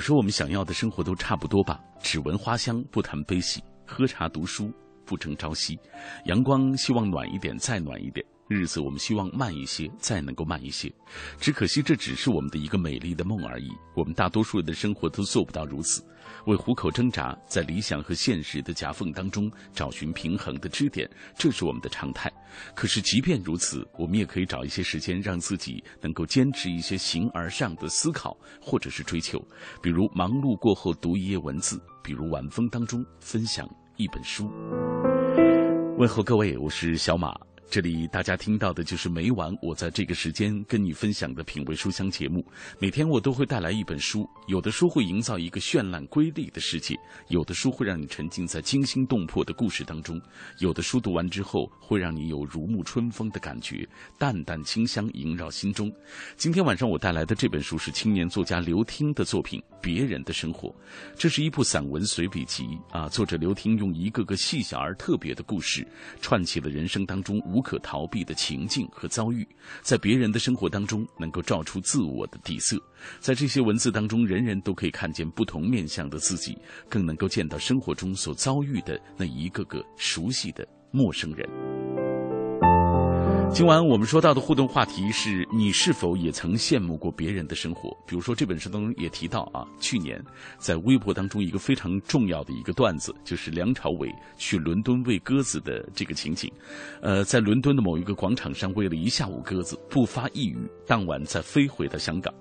[0.00, 4.72] 有时候我们想要的生活都差不多吧，只闻花香，不谈悲喜，喝茶读书，
[5.04, 5.78] 不争朝夕。
[6.24, 10.92] 阳光希望暖一点，再暖一点；日子我们希望慢一些，再能够慢一些。
[11.38, 13.70] 只可惜这只是我们的一个美丽的梦而已。
[13.94, 16.04] 我们大多数人的生活都做不到如此。
[16.46, 22.28] 为糊口挣扎，在理想和现实的夹缝当中找寻平衡的支点，这是我们的常态。
[22.74, 29.40] 可是，即便如此，我们也可以找一些时间，让自己能够坚持一些形而上的思考，或者是追求。
[29.80, 33.64] 比如，忙碌过后读一页文字；比如，晚风当中分享
[33.96, 34.50] 一本书。
[35.98, 37.49] 问候各位，我是小马。
[37.70, 42.44] 这里大家听到的就是每晚我在这个时间跟你分享的品味书香节目。
[42.80, 46.96] 每天我都会带来一本书，有的书会营造一个绚烂瑰丽的世界，
[47.28, 50.20] 有的书会让你沉浸在惊心动魄的故事当中，
[50.58, 55.92] 有的书读完之后会让你有如沐春风的感觉，淡淡清香萦绕心中。
[56.36, 60.68] 今天晚上我带来的这本书是青年作家刘听的作品《别人的生活》，
[61.16, 63.08] 这是一部散文随笔集啊。
[63.08, 65.86] 作者刘听用一个个细小而特别的故事，
[66.20, 67.59] 串起了人生当中无。
[67.60, 69.46] 不可逃避的情境和遭遇，
[69.82, 72.82] 在别人的生活当中能够照出自我的底色，
[73.18, 76.56] 在这些文字当中，人人都可以看见不同面向的自己，
[76.88, 81.79] 更能够见到生活中所遭遇的那一个个熟悉的陌生人。
[83.52, 87.90] 今晚我们说到的互动话题是你是否也曾羡慕过别人的生活？
[88.06, 90.22] 比如说这本书当中也提到啊，去年
[90.56, 96.50] 在微博当中一个非常重要的一个段子，就是梁朝伟去伦敦喂鸽子的这个情景。
[97.02, 100.56] 呃，在伦敦的某一个广场上喂了一下午鸽子，不发一语，
[100.86, 102.32] 当晚再飞回到香港。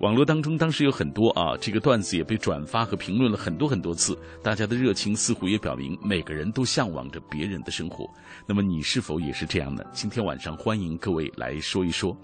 [0.00, 8.08] 网络当中当时有很多啊，这个段子也被转发和评论了很多很多次，大家的热情似乎也表明每个人都向往着别人的生活。
[8.46, 9.82] 那么你是否也是这样呢？
[9.92, 10.56] 今天晚上。
[10.56, 12.16] 欢迎各位来说一说，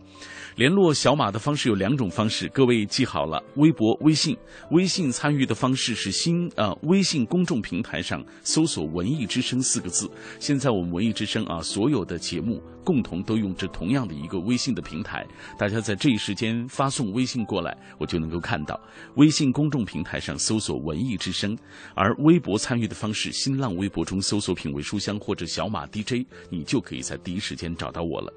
[0.56, 4.36] 联络小马的方式有两种方式，各位记好了：微博、微信。
[4.70, 10.10] 微信参与的方式是新呃，微信公众平台上搜索“文艺之声”四个字。
[10.38, 15.26] 现在我们文艺之声啊，所有的节目共同都用这同样的一个微信的平台，
[15.58, 18.80] 大家在这一时间发送微信过来，我就能够看到。
[19.16, 21.54] 微信公众平台上搜索“文艺之声”，
[21.94, 28.22] 而微博参与的方式，新浪微博中搜索“品味书香”或者“小马 DJ”，你就可以在第一时间找到我。
[28.22, 28.32] 了，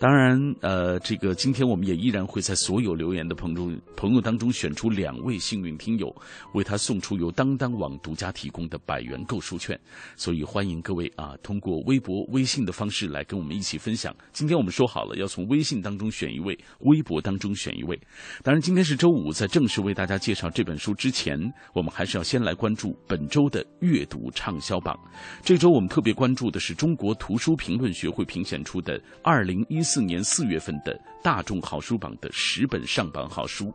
[0.00, 6.12] 当然，呃，这个今天我们也依然会在所有留言的朋友朋友当中选出两位幸运听友，
[6.54, 9.78] 为他送出由当当网独家提供的百元购书券。
[10.16, 14.14] 所以欢迎各位啊，通过微博、微信的方式来跟我们一起分分享。
[14.32, 18.00] 今天我们说好了，要从微信当中选一位，微博当中选一位。
[18.42, 21.38] 当然，今天是周五，在正式为大家介绍这本书之前，
[21.74, 24.98] 我们还是要先来关注本周的阅读畅销榜。
[25.42, 28.98] 这周我们特别关注的是中国图书评论学会评选出的。
[29.22, 33.70] 二零一四年四月份的大众好书榜的十本上榜好书，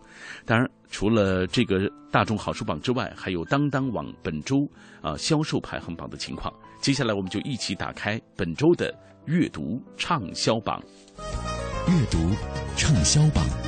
[0.48, 4.56] 当然除了这个大众好书榜之外，还有当当网本周
[5.00, 6.52] 啊销售排行榜的情况。
[6.82, 8.94] 接下来我们就一起打开本周的
[9.28, 10.82] 阅读畅销榜。
[11.88, 12.18] 阅读
[12.78, 13.67] 畅销榜。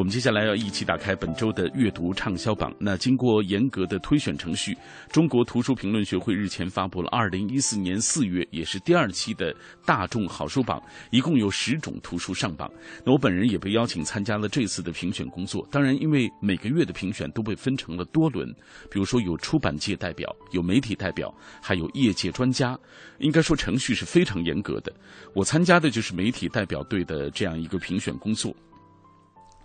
[0.00, 2.74] 我们接下来要一起打开本周的阅读畅销榜。
[2.78, 4.74] 那经过严格的推选程序，
[5.12, 12.66] 中国图书评论学会日前发布了二零一四年四月，也是第二期的大众好书榜，一共有十种图书上榜。
[13.04, 15.68] 那我本人也被邀请参加了这次的评选工作。
[15.70, 18.50] 当然，因为每个月的评选都被分成了多轮，
[18.90, 22.74] 比如说有出版界代表、有媒体代表，还有业界专家，
[23.18, 24.90] 应该说程序是非常严格的。
[25.34, 28.56] 我参加的就是媒体代表队的这样一个评选工作。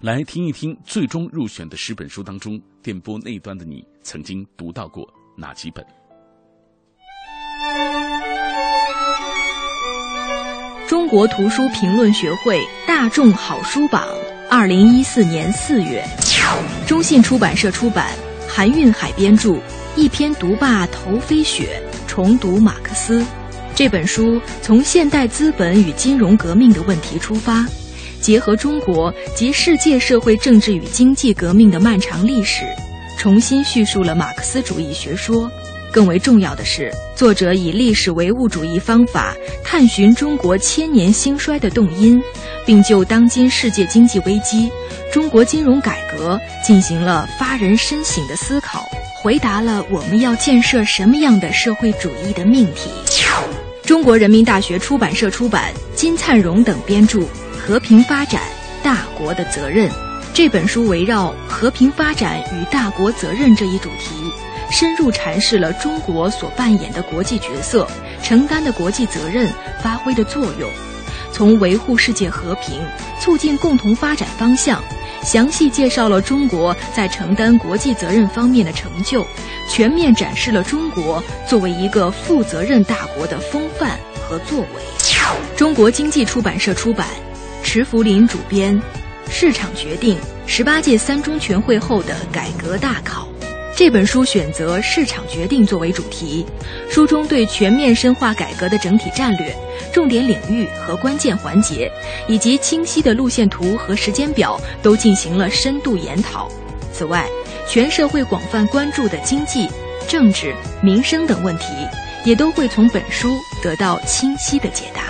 [0.06, 5.04] 来听一听最终入选的十本书当中，电波那端的你曾经读到过
[5.36, 5.84] 哪几本？
[10.88, 14.07] 中国图书评论学会大众好书榜，
[14.48, 16.06] 二零一四年四月，
[16.86, 18.12] 中信出版社出版，
[18.48, 19.60] 韩韵海编著，
[19.96, 23.25] 一篇读罢头飞雪，重读马克思。
[23.74, 27.66] 这本书从现代资本与金融革命的问题出发。
[28.25, 32.66] 结合中国及世界社会政治与经济革命的漫长历史，
[33.19, 35.48] 重新叙述了马克思主义学说，
[35.92, 42.19] 更为重要的是，作者以历史唯物主义方法探寻中国千年兴衰的动因，
[42.66, 44.72] 并就当今世界经济危机、
[45.13, 48.89] 中国金融改革进行了发人深省的思考，
[49.22, 52.89] 回答了我们要建设什么样的社会主义的命题。
[53.83, 57.19] 中国人民大学出版社出版，金灿荣等编著
[57.67, 58.44] 《和平发展：
[58.83, 59.89] 大国的责任》
[60.35, 64.31] 这本书，围绕和平发展与大国责任这一主题。
[64.69, 67.88] 深入阐释了中国所扮演的国际角色、
[68.21, 69.51] 承担的国际责任、
[69.81, 70.69] 发挥的作用，
[71.33, 72.79] 从维护世界和平、
[73.19, 74.79] 促进共同发展方向，
[75.23, 79.25] 详细介绍了中国在承担国际责任方面的成就，
[79.67, 84.67] 全面展示了中国作为一个负责任大国的风范和作为。
[85.56, 87.07] 中国经济出版社出版，
[87.65, 88.79] 池福林主编，
[89.27, 93.27] 《市场决定十八届三中全会后的改革大考》。
[93.75, 96.45] 这本书选择市场决定作为主题，
[96.89, 99.53] 书中对全面深化改革的整体战略、
[99.91, 101.91] 重点领域和关键环节，
[102.27, 106.50] 以及清晰的路线图和时间表都进行了深度研讨。
[106.94, 107.27] 此外，
[107.67, 109.67] 全社会广泛关注的经济、
[110.07, 110.53] 政治、
[110.83, 111.65] 民生等问题，
[112.23, 115.01] 也都会从本书得到清晰的解答。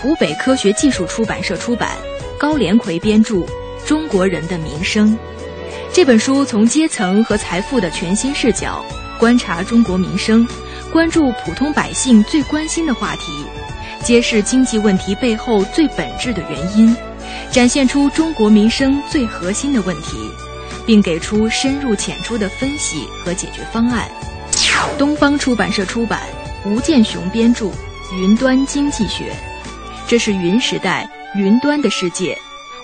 [0.00, 1.90] 湖北科学技术出版社出版，
[2.38, 3.34] 高连奎编著
[3.86, 5.10] 《中国人的民生》。
[5.92, 8.84] 这本书从阶层和财富的全新视角
[9.18, 10.46] 观察中国民生，
[10.92, 13.44] 关注普通百姓最关心的话题，
[14.02, 16.94] 揭示经济问题背后最本质的原因，
[17.50, 20.16] 展现出中国民生最核心的问题，
[20.84, 24.10] 并给出深入浅出的分析和解决方案。
[24.98, 26.22] 东方出版社出版，
[26.66, 27.66] 吴建雄编著
[28.18, 29.32] 《云端经济学》，
[30.06, 32.36] 这是云时代云端的世界。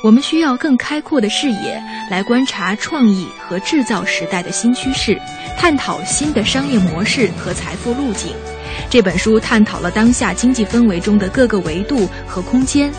[0.03, 5.21] 我们需要更开阔的视野来观察创意和制造时代的新趋势，
[5.59, 8.33] 探讨新的商业模式和财富路径。
[8.89, 12.91] 这本书探讨了当下经济氛围中的各个维度和空间，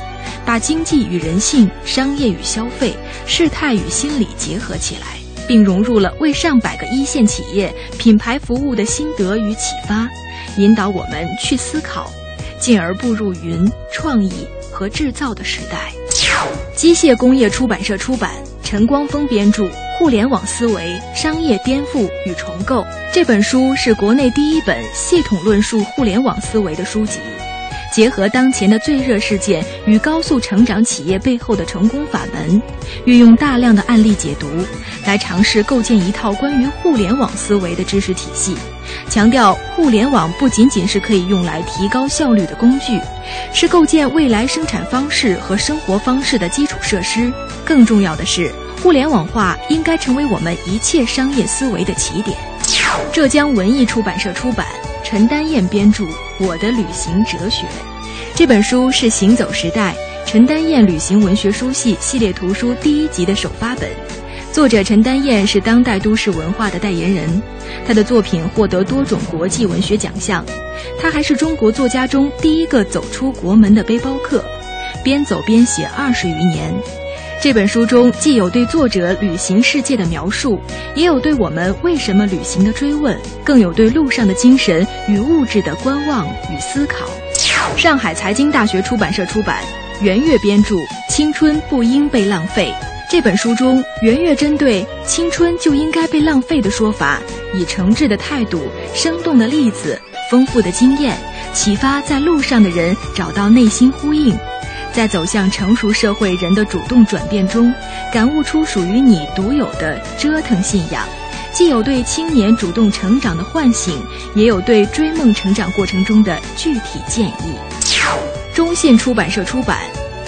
[0.45, 2.94] 把经济与人性、商业与消费、
[3.25, 10.07] 事态与心理结合起来，并融入了为上百个一线企业品牌服务的心得与启发，
[10.57, 12.12] 引导我们去思考，
[12.62, 14.31] 进而步入云创意
[14.72, 15.92] 和制造的时代。
[16.75, 18.31] 机械工业出版社出版，
[18.63, 19.63] 陈光峰编著
[19.98, 22.81] 《互联网思维：商业颠覆与重构》
[23.12, 27.19] 这本书是国内第一本系统论述互联网思维的书籍，
[27.92, 32.62] 结合当前的最热事件与高速成长企业背后的成功法门，
[33.06, 34.48] 运用大量的案例解读，
[35.06, 38.56] 来尝试构建一套关于互联网思维的知识体系。
[39.10, 43.00] 强调互联网不仅仅是可以用来提高效率的工具，
[43.54, 47.32] 是构建未来生产方式和生活方式的基础设施。
[47.66, 48.52] 更重要的是，
[48.82, 52.38] 互联网化应该成为我们一切商业思维的起点。
[53.12, 54.66] 浙江文艺出版社出版，
[55.04, 56.04] 陈丹燕编著
[56.40, 57.64] 《我的旅行哲学》
[58.36, 59.94] 这本书是《行走时代》
[60.30, 64.11] 陈丹燕旅行文学书系系列图书第一集的首发本。
[64.51, 67.42] 作者陈丹燕是当代都市文化的代言人，
[67.88, 70.45] 她的作品获得多种国际文学奖项。
[71.00, 74.44] 她还是中国作家中第一个走出国门的背包客，
[75.06, 76.74] 边走边写二十余年。
[77.42, 80.59] 这本书中既有对作者旅行世界的描述，
[80.95, 87.07] 也有对我们为什么旅行的追问，更有对路上的精神与物质的观望与思考。
[87.77, 89.63] 上海财经大学出版社出版，
[90.01, 90.75] 袁岳编著
[91.09, 92.71] 《青春不应被浪费》。
[93.11, 97.19] 这本书中，袁岳针对“青春就应该被浪费”的说法，
[97.53, 98.61] 以诚挚的态度、
[98.94, 99.99] 生动的例子、
[100.30, 101.18] 丰富的经验，
[101.53, 104.33] 启发在路上的人找到内心呼应，
[104.94, 107.73] 在走向成熟社会人的主动转变中，
[108.13, 111.03] 感悟出属于你独有的折腾信仰。
[111.51, 114.01] 既有对青年主动成长的唤醒，
[114.35, 117.57] 也有对追梦成长过程中的具体建议。
[118.53, 119.80] 中信出版社出版，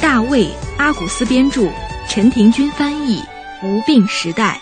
[0.02, 0.44] 大卫·
[0.76, 1.70] 阿古斯编著。
[2.08, 3.18] 陈庭君翻译
[3.68, 4.60] 《无病时代》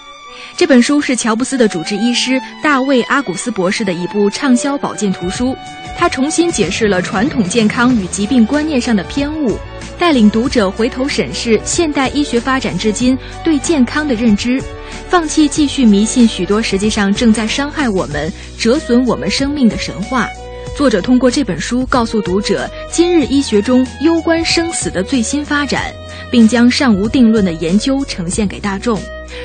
[0.55, 5.55] 这本书是乔布斯的主治医师大卫·阿古斯博士的一部畅销保健图书。
[5.97, 9.57] 他重新解释了传统健康与疾病观念上的偏误，
[9.99, 14.61] 带领读者回头审视现代医学发展至今对健康的认知，
[15.09, 20.27] 放弃继续迷信许多实际上正在伤害我们、折损我们生命的神话。
[20.75, 25.93] 作者通过这本书告诉读者今日医学中攸关生死的最新发展。
[26.31, 28.99] 并将尚无定论的研究呈现给大众，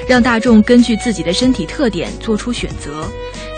[0.09, 3.04] 让大众根据自己的身体特点做出选择，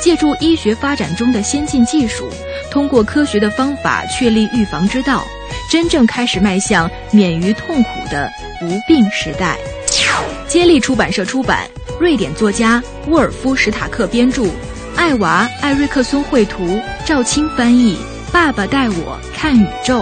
[0.00, 2.26] 借助医学发展中的先进技术，
[2.70, 5.26] 通过科学的方法确立预防之道，
[5.70, 8.30] 真正开始迈向免于痛苦的
[8.62, 9.58] 无病时代。
[10.48, 11.68] 接力出版社出版，
[12.00, 14.42] 瑞典作家沃尔夫·史塔克编著
[14.98, 17.96] 《艾娃、艾瑞克松绘图，赵青翻译，
[18.32, 20.00] 《爸爸带我看宇宙》。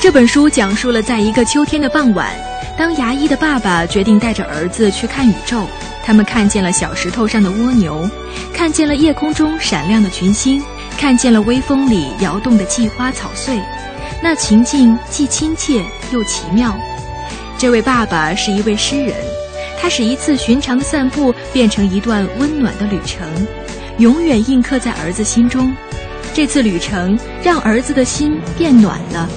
[0.00, 2.30] 这本书讲述了在一个秋天的傍晚，
[2.78, 5.66] 当牙医的爸爸决定带着儿子去看宇宙，
[6.04, 8.08] 他们看见了小石头上的蜗牛，
[8.54, 10.62] 看见了夜空中闪亮的群星，
[10.96, 13.60] 看见了微风里摇动的荠花草穗，
[14.22, 16.72] 那情境既亲切又奇妙。
[17.58, 19.16] 这位爸爸是一位诗人，
[19.80, 23.28] 他使一次寻常的散步变成一段温暖的旅程，
[24.02, 25.72] 永远印刻在儿子心中。
[26.34, 29.30] 这次旅程让儿子的心变暖了。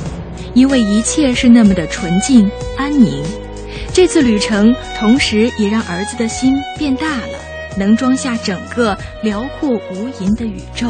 [0.56, 3.24] 因为一切是那么的纯净安宁，
[3.94, 7.38] 这次旅程同时也让儿子的心变大了，
[7.78, 10.90] 能装下整个辽阔无垠的宇宙。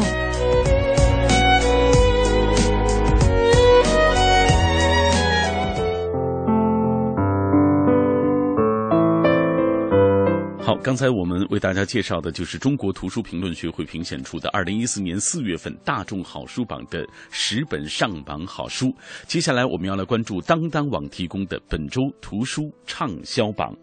[10.86, 18.94] 刚才我们为大家介绍的就是中国图书评论学会评选出的二零一四年四月份大众好书榜的十本上榜好书。
[19.26, 23.76] 接下来我们要来关注当当网提供的本周图书畅销榜。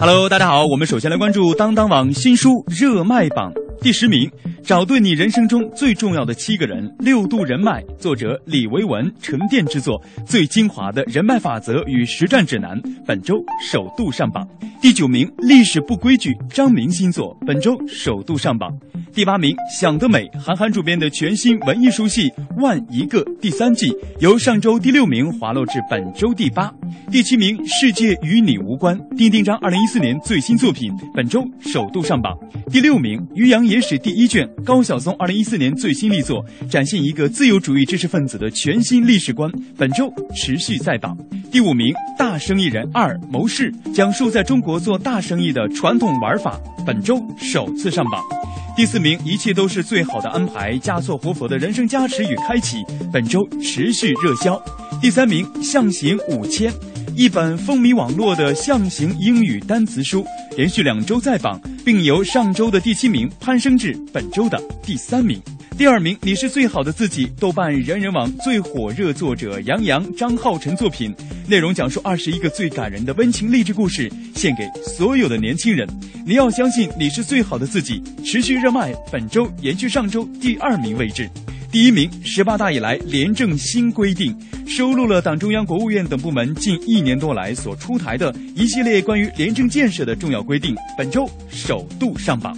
[0.00, 4.30] Hello，大家好，我们首先来关注当当网新书热卖榜第十名。
[4.62, 14.48] 找对你人生中最重要的七个人，六度人脉，作者李维文沉淀之作，最精华的人脉法则与实战指南，本周首度上榜。
[14.80, 18.70] 第九名，历史不规矩，张明新作，本周首度上榜。
[19.12, 22.30] 第八名，想得美，韩寒主编的全新文艺书系
[22.62, 26.72] 《万一个》第三季，由上周第六名滑落至本周第八。
[27.10, 32.38] 第七名，世界与你无关，丁丁章二零一四年最新作品，本周首度上榜。
[32.70, 34.46] 第六名，渔阳野史第一卷。
[34.66, 39.50] 高晓松二零一四年最新力作，展现一个自由主义知识分子的全新历史观。
[39.78, 41.16] 本周持续在榜。
[41.50, 41.86] 第五名，
[42.18, 46.60] 《大生意人二谋士》，讲述在中国做大生意的传统玩法。
[46.86, 48.22] 本周首次上榜。
[48.76, 52.76] 第四名，一切都是最好的安排，加措活佛的人生加持与开启。
[53.10, 54.62] 本周持续热销。
[55.00, 56.70] 第三名，《象形五千》。
[57.14, 60.24] 一本风靡网络的象形英语单词书，
[60.56, 65.40] 连续两周在榜，并由上周的第七名攀升至本周的第三名。
[65.76, 71.12] 第二名，你是最好的自己，豆瓣人人网最火热作者杨洋、张浩辰作品，
[71.48, 75.88] 内容讲述二十一个最感人的温情励志故事，献给所有的年轻人。
[76.24, 81.28] 你要相信你是最好的自己，持续热卖，本周延续上周第二名位置。
[81.72, 84.36] 第一名，十八大以来廉政新规定，
[84.68, 92.54] 收录了党中央、国务院等部门近一年多来所出台的一系列关于廉政建设的重要规定，本周首度上榜。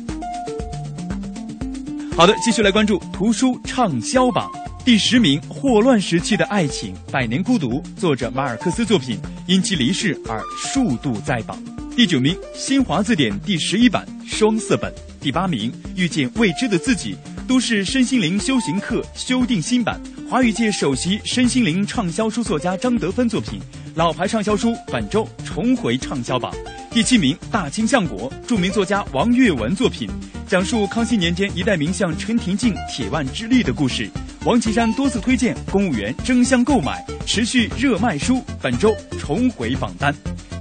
[2.16, 4.50] 好的，继续来关注图书畅销榜
[4.84, 9.16] 第十名，《霍乱时期的爱情：百年孤独》，作者马尔克斯作品，
[9.46, 11.56] 因其离世而数度在榜。
[11.94, 14.92] 第九名，《新华字典》第十一版双色本。
[15.20, 17.14] 第八名，《遇见未知的自己》。
[17.46, 23.60] 都市身心灵修行课修订新版，华语界首席身心灵畅销书作家张德芬作品，
[23.94, 26.52] 老牌畅销书本周重回畅销榜。
[26.90, 30.10] 第七名，《大清相国》，著名作家王岳文作品，
[30.48, 34.10] 讲述康熙年间一代名相陈廷敬铁腕之力的故事。
[34.44, 40.12] 王岐山多次推荐，公务员争相购买，持续热卖书，本周重回榜单。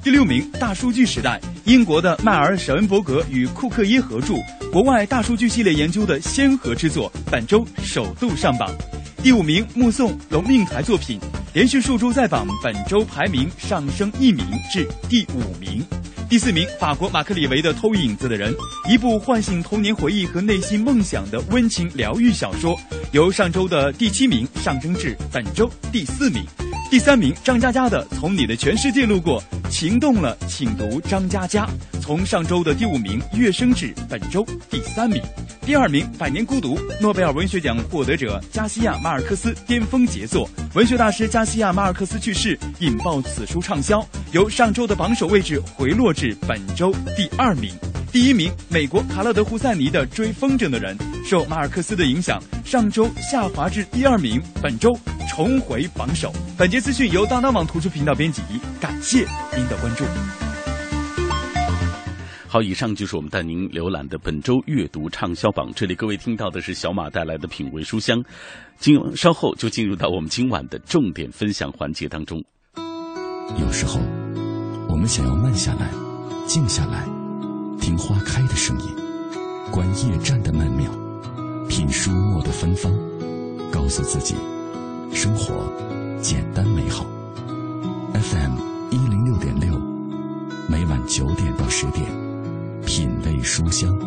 [0.03, 4.35] 第六名，《大数据时代》，英国的迈尔·舍恩伯格与库克耶合著。
[4.71, 8.69] 国外大数据系列研究的先河之作，本周首度上榜。
[9.23, 11.19] 第五名，目送龙应台作品，
[11.53, 15.85] 连续数周在榜，本周排名上升一名至第五名。
[16.27, 18.51] 第四名，法国马克里维的《偷影子的人》，
[18.91, 22.75] 一部唤醒童年回忆和内心梦想的温情疗愈小说，
[23.11, 26.43] 由上周的第七名上升至本周第四名。
[26.89, 31.69] 第三名，张嘉佳的《从你的全世界路过》，情动了，请读张嘉佳。
[32.01, 35.21] 从上周的第五名跃升至本周第三名。
[35.65, 47.73] 第二名《百年孤独》，诺贝尔文学奖获得者加西亚马尔克斯巅峰杰作，文学大师加西亚马尔克斯去世，引爆此书畅销，由上周的榜首位置回落至本周第二名。
[48.11, 54.93] 第一名美国卡勒德胡塞尼的《追风筝的人》，受马尔克斯的影响，上周下滑至第二名，本周
[55.29, 56.29] 重回榜首。
[56.57, 58.41] 本节资讯由当当网图书频道编辑，
[58.81, 59.19] 感谢
[59.55, 60.03] 您的关注。
[62.53, 65.71] 好，以上就是我们带您浏览的本周阅读畅销榜。
[65.75, 68.23] 这里各位听到的是小马带来的品味书香，
[68.77, 72.37] 今稍后就进入到我们今晚的重点分享环节当中。
[73.59, 73.99] 有时候，
[74.87, 75.89] 我们想要慢下来，
[76.45, 77.09] 静下来，
[77.81, 78.85] 听花开的声音，
[79.71, 80.91] 观夜战的曼妙，
[81.67, 82.93] 品书墨的芬芳，
[83.71, 84.35] 告诉自己，
[85.11, 85.55] 生活
[86.21, 87.03] 简单美好。
[88.13, 89.73] FM 一零六点六。
[90.69, 92.05] 每晚九点到十点，
[92.85, 93.97] 品味书香。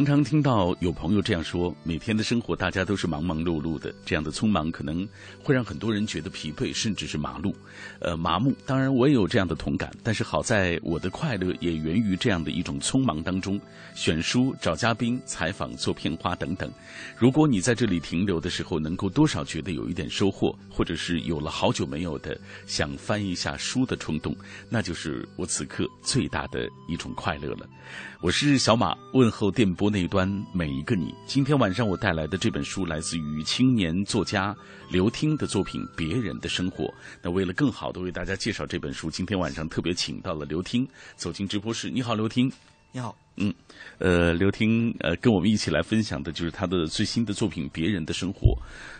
[0.00, 5.06] 常常听到有朋友这样说：每天的生活，大家都是忙忙碌碌的，这样的匆忙可能
[5.42, 7.54] 会让很多人觉得疲惫，甚至是麻木。
[8.00, 8.54] 呃，麻木。
[8.64, 9.92] 当然，我也有这样的同感。
[10.02, 13.60] 但是好在我的快乐也源于这样的一种匆忙当中，
[13.94, 16.72] 选书、找嘉宾、采访、做片花等等。
[17.18, 24.34] 如果你在这里停留的时候，能够多少觉得有一点收获，或者是有了好久没有的想翻一下书的冲动，
[24.70, 27.68] 那就是我此刻最大的一种快乐了。
[28.22, 31.14] 我是小马，问候电波那一端每一个你。
[31.24, 34.54] 今天晚上我带来的这本书来自于青年作家
[34.90, 36.84] 刘听的作品《别人的生活》。
[37.22, 40.86] 那为了更好的为大家介绍这本书，今天晚上特别请到了刘听
[41.16, 41.88] 走进直播室。
[41.88, 42.52] 你好，刘听。
[42.92, 43.16] 你好。
[43.36, 43.54] 嗯，
[43.96, 48.48] 呃，刘听呃跟我们一起来分享的就是他的最新的作品《别人的生活》。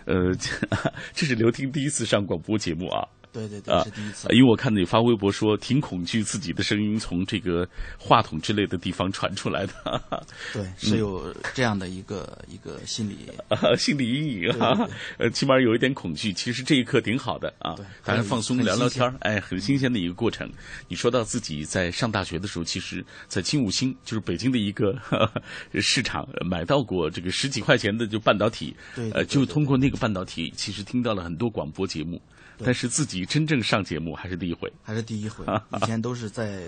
[0.07, 0.35] 呃，
[1.12, 3.07] 这是刘听第一次上广播节目啊。
[3.32, 4.28] 对对对，是第一次。
[4.32, 7.66] 因为我看你发微博说挺恐惧自己的声音从这个
[7.99, 9.72] 话筒之类的地方传出来的。
[10.52, 13.16] 对，是有这样的一个一个心理
[13.78, 14.88] 心理阴影啊。
[15.18, 16.32] 呃，起码有一点恐惧。
[16.32, 20.50] 其实这一刻挺好的啊，大家放松聊聊天哎，很新鲜的一个过程。
[20.88, 24.94] 你说到自己在上大学的时候，其实，在金五星，就是北京的一个
[25.80, 28.75] 市场，买到过这个十几块钱的就半导体。
[28.94, 29.10] 对。
[29.12, 32.20] 呃，就通过那个半导体，其实听到了很多广播节目。
[32.64, 35.45] 但是自己真正上节目还是第一回，还是第一回。
[35.81, 36.62] 以前都是在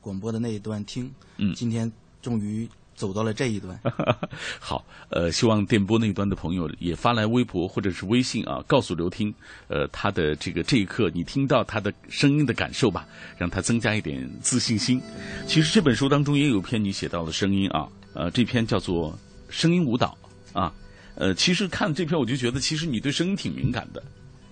[0.00, 1.90] 广播的那一端听，嗯，今天
[2.20, 3.78] 终于走到了这一端。
[4.60, 9.34] 好，呃，希望电波那一端的朋友也发来微博或者是微信啊，告诉刘听，
[9.68, 13.06] 呃，他的这个这一刻你听到他的声音的感受吧，
[13.38, 15.00] 让他增加一点自信心。
[15.46, 19.12] 其实这本书当中也有篇你写到的声音啊，呃，这篇叫做
[19.48, 20.16] 《声音舞蹈》
[20.58, 20.72] 啊，
[21.14, 24.02] 呃，其实看这篇我就觉得，其实你对声音挺敏感的。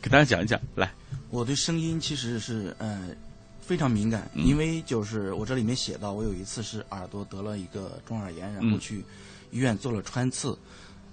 [0.03, 0.93] 给大家讲一讲，来，
[1.31, 3.11] 我对声音其实是呃
[3.61, 9.05] 非常敏感，因为就是我这里面写到，我有一次是耳朵得了一个中耳炎，然后去
[9.53, 10.59] 医院做了穿刺，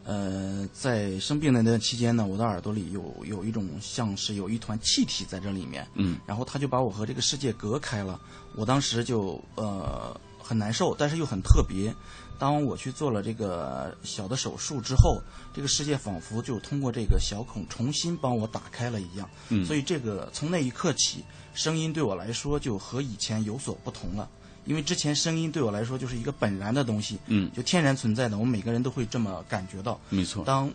[0.05, 8.19] 呃，在生病的那段期间呢，我的耳朵里有有一种像是有一团气体在这里面，嗯，然后他就把我和这个世界隔开了，
[8.55, 11.93] 我当时就呃很难受，但是又很特别。
[12.39, 15.21] 当我去做了这个小的手术之后，
[15.53, 19.29] 这个世界仿佛就通过这个小孔重新帮我打开了一样。
[19.49, 24.27] 嗯，所以这个从那一刻起，声音对我来说就和以前有所不同了。
[24.65, 29.99] 因为之前声音对我来说就是一个本然的东西，嗯，就天然存在的，我们每个人都会这么感觉到。
[30.09, 30.43] 没错。
[30.45, 30.71] 当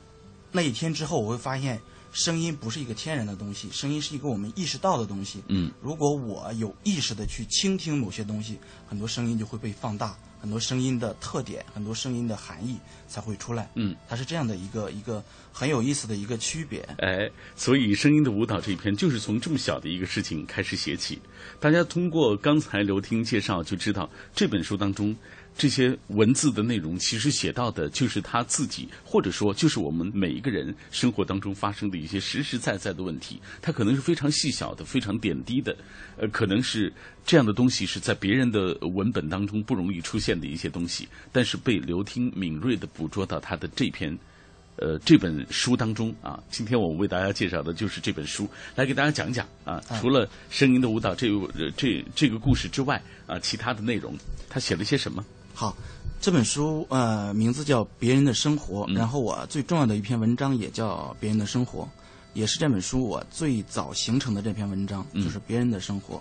[0.53, 1.81] 那一天之后，我会发现
[2.15, 5.43] 声音不是一个天然的东西，声音是一个我们意识到的东西。
[5.49, 10.17] 嗯，如果我有意识的去倾听某些东西，很多声音就会被放大。
[10.41, 13.71] 很多声音的特点，很多声音的含义才会出来。
[13.77, 16.87] 嗯，它是这样的一个一个很有意思的一个区别。
[16.99, 21.19] 哎，所以《声音的舞蹈》这一篇就是从这么小的一个事情开始写起。
[21.59, 25.17] 大家通过刚才刘听介绍就知道，这本书当中。
[25.57, 33.41] 这些文字的内容，其实写到的就是他自己，或者说就是我们每一个人生活当中发生的一些实实在在的问题。
[33.63, 35.77] 它可能是非常细小的、非常点滴的，
[36.17, 36.93] 呃，可能是
[37.25, 44.19] 这样的东西是在别人的文本当中不容易出现的一些东西，但是被刘听敏锐的捕捉到他的这篇，
[44.75, 46.43] 呃，这本书当中啊。
[46.51, 49.81] 今天我为大家介绍的就是这本书，来给大家讲讲啊。
[50.01, 51.29] 除了声音的舞蹈这
[51.77, 54.19] 这这个故事之外啊，其他的内容
[54.51, 55.25] 他写了些什么？
[55.57, 55.75] 好，
[56.21, 61.83] 这本书呃名字叫《别人的生活》，然后我最重要的一篇文章也叫《别人的生活》，
[62.33, 66.17] 也是这本书我最早形成的这篇文章，就是《别人的生活》。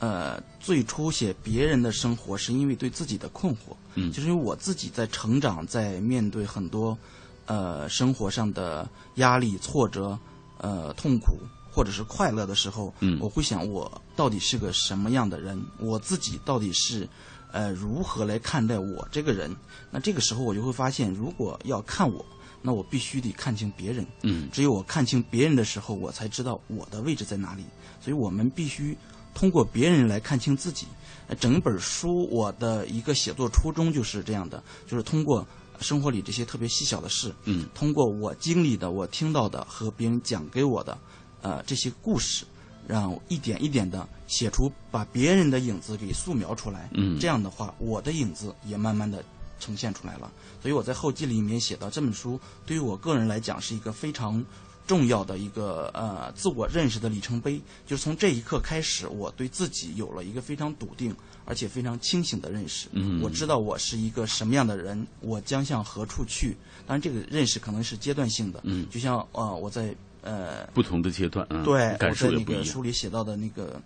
[0.00, 6.98] 呃，最初写别人的生活是因为对自己的困惑，嗯，就是因为我自己在成长，在面对很多
[7.46, 10.18] 呃生活上的压力、挫折、
[10.58, 11.38] 呃痛苦
[11.70, 17.08] 或者是快乐的时候，嗯，我会想我到底是个什么样的人，我自己到底是。
[17.52, 19.54] 呃，如何来看待我这个人？
[19.90, 22.24] 那这个时候我就会发现，如果要看我，
[22.62, 24.06] 那我必须得看清别人。
[24.22, 27.62] 嗯，只有我看清别人的时候，我才知道我的位置在哪里。
[28.00, 28.96] 所以我们必须
[29.34, 30.86] 通过别人来看清自己。
[31.28, 35.46] 呃整本书我的一个写作初衷就是这样的，就是通过
[35.80, 40.98] 生活里这些特别细小的事，嗯，通过我经历的、我听到的和别人讲给我的，
[41.42, 42.44] 呃，这些故事。
[42.86, 46.88] 让一点一点的写出，把别人的影子给素描出来。
[46.92, 49.24] 嗯，这样的话，我的影子也慢慢的
[49.60, 50.30] 呈现出来了。
[50.60, 54.44] 所以我在后记里面写到，这本书对于我个人来讲是一个非常
[54.86, 61.14] 重要的一个呃自我认识的里程碑，就是从这一刻开始，我对自己有了一个非常笃定
[61.44, 62.88] 而且非常清醒的认识。
[62.92, 66.56] 嗯我知道我是一个什么样的人，我将向何处去。
[66.86, 68.60] 当然，这个认识可能是阶段性的。
[68.64, 72.64] 嗯就像呃我在呃不同的阶段，嗯，对我感受在那个也不一样。
[72.64, 73.80] 书里写到的那个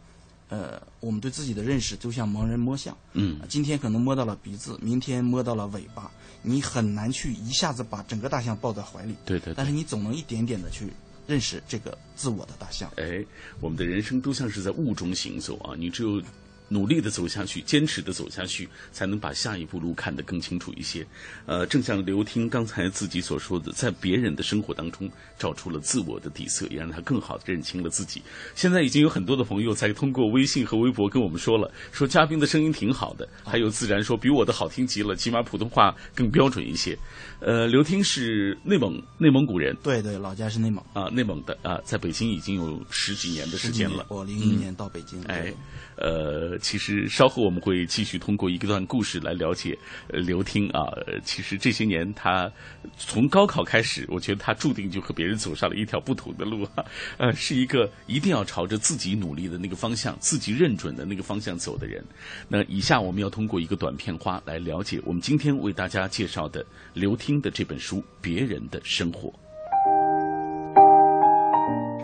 [0.49, 2.97] 呃我们对自己的认识就像盲人摸象。
[3.15, 6.11] 嗯今天可能摸到了鼻子，明天摸到了尾巴，
[6.43, 9.15] 你很难去一下子把整个大象抱在怀里。
[9.25, 10.93] 对对对但是你总能一点点的去
[11.27, 12.91] 认识这个自我的大象。
[12.97, 13.25] 哎，
[13.61, 15.75] 我们的人生都像是在雾中行走啊！
[15.77, 16.23] 你只有
[16.69, 21.07] 努力的走下去，坚持的走下去，才能把下一步路看得更清楚一些。
[21.47, 28.21] 呃，正像刘听刚才自己所说的，在别人的生活当中找出了自我的底色，也让他更好的认清了自己。
[28.55, 36.99] 现在已经有很多的朋友在通过微信和微博跟我们说了，说嘉宾的声音挺好的，还有自然说比我的好听极了，起码普通话更标准一些。
[37.41, 39.77] 呃，刘听是内蒙内蒙古人。
[39.83, 44.07] 对对，老家是内蒙，啊，内蒙的啊，在北京已经有十几年的时间了。
[44.09, 45.23] 我零一年到北京。
[45.25, 45.53] 哎，
[45.97, 49.77] 呃，其实稍后我们会继续通过一段故事来了解
[50.09, 50.87] 刘听啊。
[51.25, 52.51] 其实这些年他
[52.97, 56.85] 从高考开始，我觉得他注定就和别人走上了一条不同的路啊。
[57.19, 62.05] 呃，是一个一定要朝着自己努力的那个方向、自己认准的那个方向走的人。
[62.49, 66.65] 那以下我们要通过一个短片花来了解我们今天为大家介绍的
[66.95, 69.29] 刘听的这本书《别人的生活》。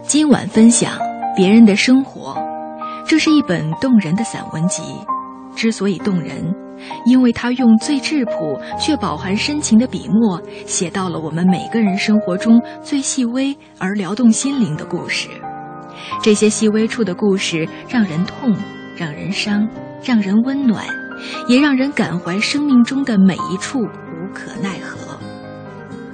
[0.04, 0.98] 今晚分享
[1.36, 2.34] 别人的生活，
[3.06, 4.82] 这是一本动人的散文集。
[5.54, 6.54] 之所以动人，
[7.04, 15.28] 因为他用最质朴却饱含深情的笔墨，写到了我们每个人生活中最细微而撩动心灵的故事。
[16.22, 18.54] 这些细微处的故事，让人痛，
[18.96, 19.68] 让人伤，
[20.02, 20.86] 让人温暖，
[21.48, 25.18] 也让人感怀生命中的每一处无可奈何。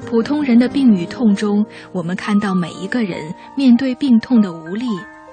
[0.04, 4.86] 普通人的病与痛中，我们看到每一个人面对病痛的无力、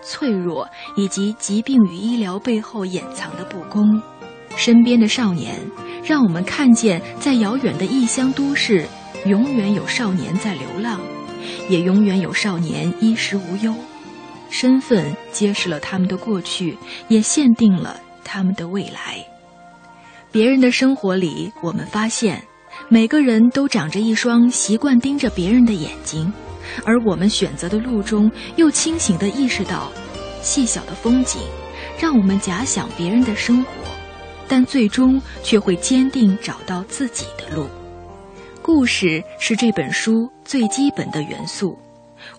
[0.05, 4.01] 脆弱，以及疾病与医疗背后掩藏的不公。
[4.55, 5.59] 身边的少年，
[6.03, 8.85] 让我们看见，在遥远的异乡都市，
[9.25, 10.99] 永远有少年在流浪，
[11.69, 13.73] 也永远有少年衣食无忧。
[14.49, 19.25] 身份揭示了他们的过去，也限定了他们的未来。
[20.31, 22.41] 别人的生活里，我们发现。
[22.89, 26.31] 每个人都长着一双习惯盯着别人的眼睛，
[26.83, 29.91] 而我们选择的路中，又清醒地意识到，
[30.41, 31.41] 细小的风景，
[31.99, 33.69] 让我们假想别人的生活，
[34.47, 37.67] 但最终却会坚定找到自己的路。
[38.61, 41.77] 故事是这本书最基本的元素，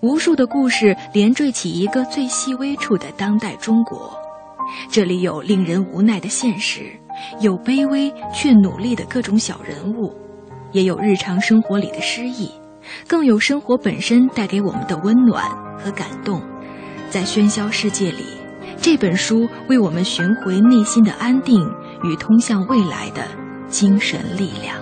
[0.00, 4.12] 无数的故事连缀起一个最细微处的当代中国。
[4.90, 6.90] 这里有令人无奈的现实，
[7.40, 10.12] 有卑微却努力的各种小人物。
[10.72, 12.50] 也有日常生活里的诗意，
[13.06, 16.42] 更有生活本身带给我们的温暖和感动。
[17.08, 18.24] 在喧嚣世界里，
[18.80, 21.60] 这本书为我们寻回内心的安定
[22.02, 23.22] 与通向未来的
[23.68, 24.76] 精神力量。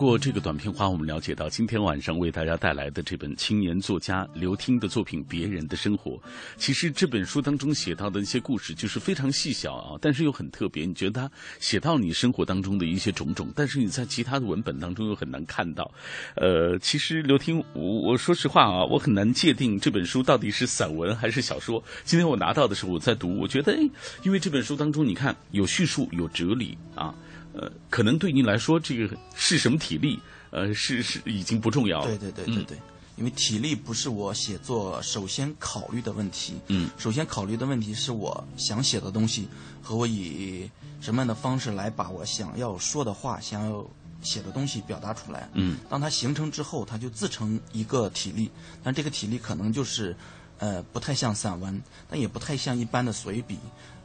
[0.00, 6.12] 过这个短片花，我们了解到今天晚上为大家带来的这本青年作家刘听的作品《别人的生活》。
[6.56, 10.86] 其实这本书当中写到的一些故事，就是非常细小啊，但是又很特别。
[10.86, 15.92] 你觉得他写到你生活当中的一些种种，但是你在其他的文本当中又很难看到。
[16.34, 21.84] 呃，其实刘听，我我说实话啊，我很难界定这本书到底是散文还是小说。
[22.04, 23.90] 今天我拿到的时候，我在读，我觉得，哎，
[24.22, 27.14] 因为这本书当中，你看有叙述，有哲理啊。
[27.52, 32.06] 呃，可能对您来说，这个是什么体力，呃，是是已经不重要了。
[32.06, 32.80] 对对对对对，嗯、
[33.16, 36.54] 因为体力不是我写作首先考虑的问题。
[36.68, 39.48] 嗯，首先考虑的问题是我想写的东西
[39.82, 43.84] 和我以什么样的方式来把我想要说的话、想要
[44.22, 45.48] 写的东西表达出来。
[45.54, 48.50] 嗯，当它形成之后，它就自成一个体力，
[48.82, 50.14] 但这个体力可能就是，
[50.58, 53.58] 呃，不太像散文，但也不太像一般的随笔。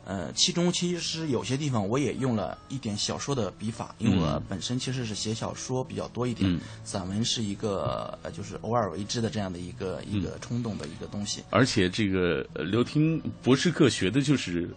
[0.05, 11.41] 呃，其中其实有些地方我也用了一点小说的笔法，因为我本身其实是写小说比较多一点，嗯、散文是一个呃就是偶尔为之的这样的一个一个冲动的一个东西。
[11.49, 14.69] 而且这个刘听博士课学的就是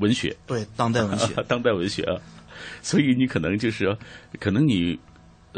[0.00, 2.20] 文学，对当代文学， 当代文学啊，
[2.82, 3.96] 所以你可能就是
[4.40, 4.98] 可能你。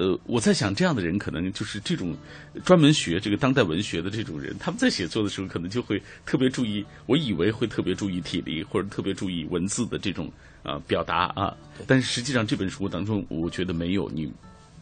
[0.01, 2.17] 呃，我在想，这样的人可能就是这种
[2.65, 6.83] 专门学这个当代文学的这种人，他们在写作的时候，可能就会特别注意。
[7.05, 10.27] 我以为会特别注意体力，或者特别注意文字的这种
[10.63, 11.55] 啊、呃、表达啊。
[11.87, 14.33] 但是实际上，这本书当中，我觉得没有你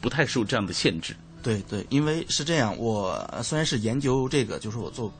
[0.01, 1.17] 不太受这样的限制。
[1.43, 5.13] 对对，因为是这样，我虽然是研究这个，就是我做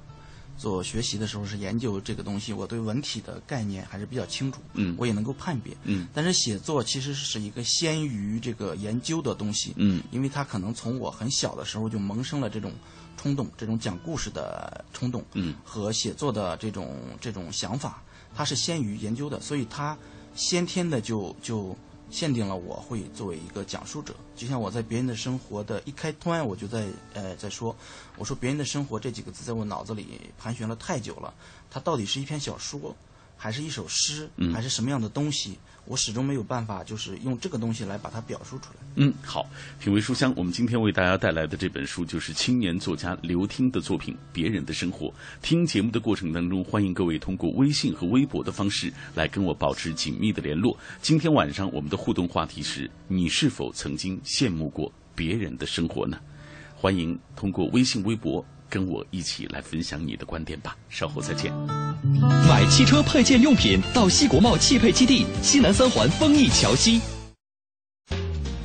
[0.59, 6.09] 做学习的时候是研究这个东西，我对文体的概念还是比较清楚，嗯我也能够判别，嗯。
[6.13, 12.73] 但是写作其实是一个先于这个研究的东西，嗯因为它可能从我很小的时候就萌生了这种
[13.17, 18.03] 冲动，这种讲故事的冲动，嗯和写作的这种这种想法，
[18.35, 19.97] 它是先于研究的，所以它
[20.35, 21.77] 先天的就就
[22.11, 24.15] 限定了我会作为一个讲述者。
[24.37, 27.75] 就像我在别人的生活的一开端，我就在呃在说，
[28.17, 31.35] 我说别人的生活这几个字在我脑子里盘旋了太久了，
[31.71, 32.95] 它到底是一篇小说，
[33.37, 35.59] 还是一首诗，嗯还是什么样的东西？
[35.89, 38.81] 我始终没有办法，就是用这个东西来把它表述出来。
[38.97, 39.49] 嗯，好，
[39.81, 45.07] 品味书香，我们今天为大家带来的这本书就是青年作家刘听的作品《别人的生活》。
[45.41, 50.77] 听节目的过程当中，欢迎各位通过微信和微博的方式来跟我保持紧密的联络。
[51.01, 56.19] 今天晚上我们的互动话题是：你是否曾经羡慕过别人的生活呢？
[56.77, 60.77] 欢迎通过微信、微博跟我一起来分享你的观点吧。
[60.89, 61.53] 稍后再见。
[62.49, 67.01] 买汽车配件用品到西国贸汽配基地西南三环丰益桥西。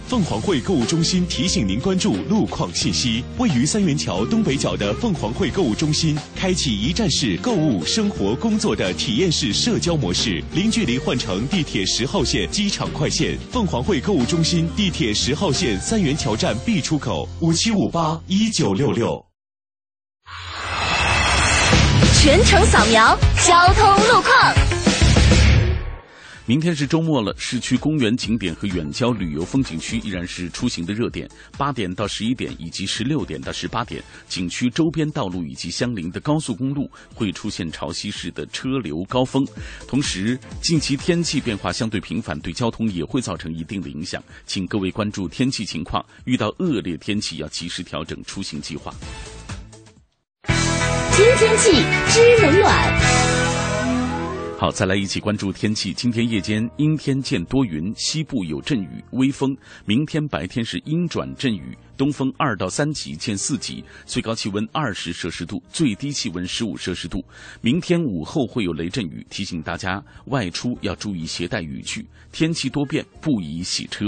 [0.05, 3.23] 凤凰汇购物中心提醒您关注路况信息。
[3.39, 13.35] 位于三元桥东北角的凤凰汇购物中心，开启一站式购物、生活、工作的体验式社交模式，零距离换乘地铁十号线机场快线。
[13.51, 19.33] 凤凰汇购物中心地铁十号线三元桥站 B 出口，五七五八一九六六。
[22.23, 24.33] 全程扫描交通路况。
[26.45, 31.29] 明天是周末了，市区公园景点和远郊旅游风景区依然是出行的热点。
[31.57, 39.45] 八点到十一点以及十六点到十八点，景区周边道路以及相邻的高速公路会出现潮汐式的车流高峰。
[39.86, 48.93] 同时，近期天气变化相对频繁，对交通也会造成一定的影响，请各位关注天气情况，遇到恶劣天气要及时调整出行计划。
[51.15, 51.71] 听天气
[52.10, 52.99] 知冷暖。
[54.58, 55.93] 好，再来一起关注天气。
[55.93, 59.56] 今天夜间阴天见多云，西部有阵雨，微风。
[59.86, 67.23] 明天白天是阴转阵雨，东风二到三级见四级，最高气温二十摄氏度，最低气温十五摄氏度。
[67.62, 72.08] 明天午后会有雷阵雨，提醒大家外出要注意携带雨具。
[72.32, 74.08] 天气多变，不宜洗车。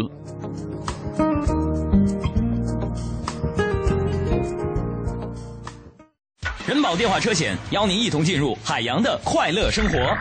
[6.67, 10.17] 人保电话车险邀您一同进入海洋的快乐生活。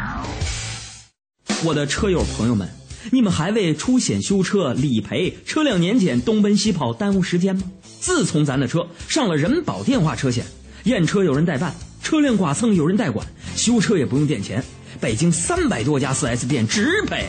[1.65, 2.69] 我的车友朋友们，
[3.11, 7.63] 你们还为出险修车、理赔、车辆年检东奔西跑耽误时间吗？
[7.99, 10.45] 自从咱的车上了人保电话车险，
[10.83, 13.27] 验车有人代办，车辆剐蹭有人代管，
[13.57, 14.63] 修车也不用垫钱，
[15.01, 17.27] 北京三百多家 4S 店直赔。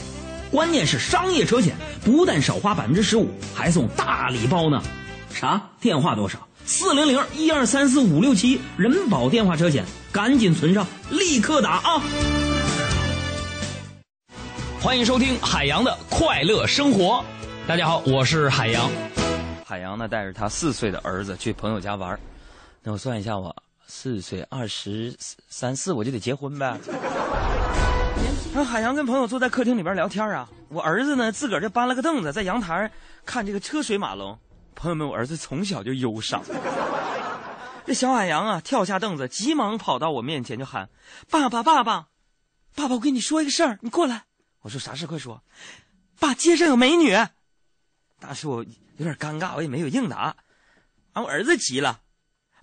[0.51, 1.73] 关键是商业车险
[2.03, 4.83] 不但少花百分之十五，还送大礼包呢。
[5.33, 5.69] 啥？
[5.79, 6.45] 电话多少？
[6.67, 12.01] 四零零一二三四五六七，人保电话车险，赶紧存上，立刻打啊！
[14.81, 17.23] 欢迎收听海洋的快乐生活。
[17.67, 18.89] 大家好，我是海洋。
[19.63, 22.19] 海洋呢，带着他四岁的儿子去朋友家玩
[22.81, 25.15] 那我算一下，我四岁二十
[25.47, 26.75] 三四，我就得结婚呗。
[28.55, 32.89] 那海洋跟朋友坐在客厅里边聊天啊，我儿子呢自个儿就搬了个凳子在阳台
[33.23, 34.35] 看这个车水马龙。
[34.75, 36.43] 朋友们，我儿子从小就忧伤。
[37.85, 40.89] 这小海洋啊，跳下凳子，急忙跑到我面前就喊
[41.29, 42.07] ：“爸爸，爸爸，
[42.75, 44.25] 爸爸，我跟你说一个事儿，你过来。”
[44.61, 45.05] 我说：“啥事？
[45.07, 45.43] 快说。”
[46.19, 47.15] 爸，街上有美女。
[48.19, 48.63] 当时我
[48.97, 50.35] 有点尴尬，我也没有应答。
[51.13, 52.01] 啊，我儿子急了：“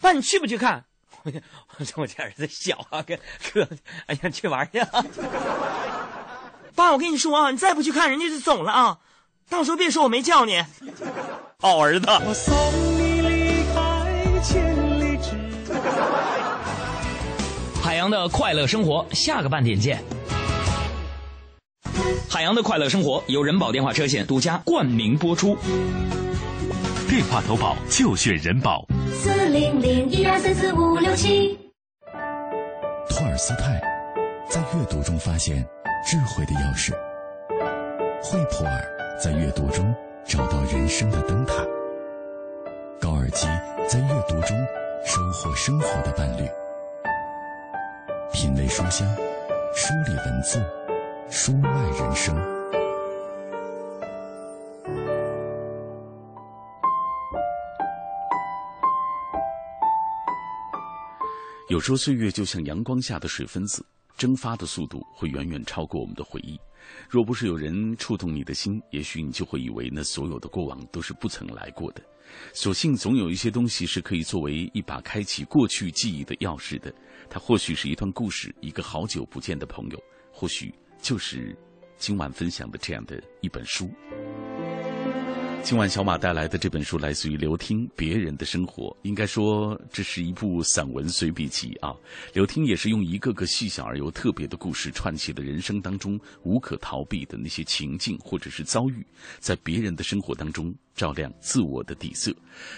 [0.03, 0.87] 爸，你去不去看？”
[1.23, 3.17] 我说：“我这儿子小啊，哥
[3.53, 3.69] 哥，
[4.07, 4.81] 哎呀，去玩去。”
[6.75, 8.99] 爸，我跟你说啊，你再不去看，人家就走了啊。
[9.53, 10.65] 到时候别说我没叫你。
[11.61, 12.07] 好儿子。
[12.09, 12.57] 我送
[12.97, 15.31] 你离开千里之
[17.83, 20.03] 海洋的快乐生活，下个半点见。
[22.31, 25.59] 海洋的快乐生活由人保电话车险独家冠名播出。
[27.11, 28.87] 电话投保就选人保。
[29.13, 31.59] 四零零一二三四五六七。
[33.11, 33.79] 托尔斯泰
[34.49, 35.63] 在阅读中发现
[36.07, 36.93] 智慧的钥匙，
[38.23, 41.65] 惠普尔在阅读中找到人生的灯塔，
[43.01, 43.47] 高尔基
[43.89, 44.49] 在阅读中
[45.07, 46.45] 收获生活的伴侣。
[48.33, 49.07] 品味书香，
[49.77, 50.61] 梳理文字，
[51.31, 52.37] 书外人生。
[61.69, 66.61] 有时候岁月就像阳光下的水分子，蒸发的速度会远远超过我们的回忆。
[67.09, 72.03] 若不是有人触动你的心，也许你就会以为那所有的过往都是不曾来过的。
[72.55, 76.95] 所幸总有一些东西是可以作为一把开启过去记忆的钥匙的。
[77.29, 81.57] 它或许是一段故事，一个好久不见的朋友，或许就是
[81.99, 83.91] 今晚分享的这样的一本书。
[85.63, 91.95] 今晚小马带来的这本书来自于刘听《别人的生活》，应该说这是一部散文随笔集啊。
[92.35, 99.07] 刘听也是用一个个细小而又特别的故事串起了人生当中无可逃避的那些情境或者是遭遇，
[99.39, 100.75] 在别人的生活当中。
[100.95, 102.31] 照亮自我的底色。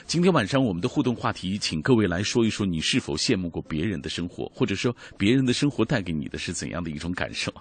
[0.06, 7.52] 今天晚上我们的互动话题，请各位来说一说，你是否羡慕过别人的生活，或者说别人的生活带给你的是怎样的一种感受？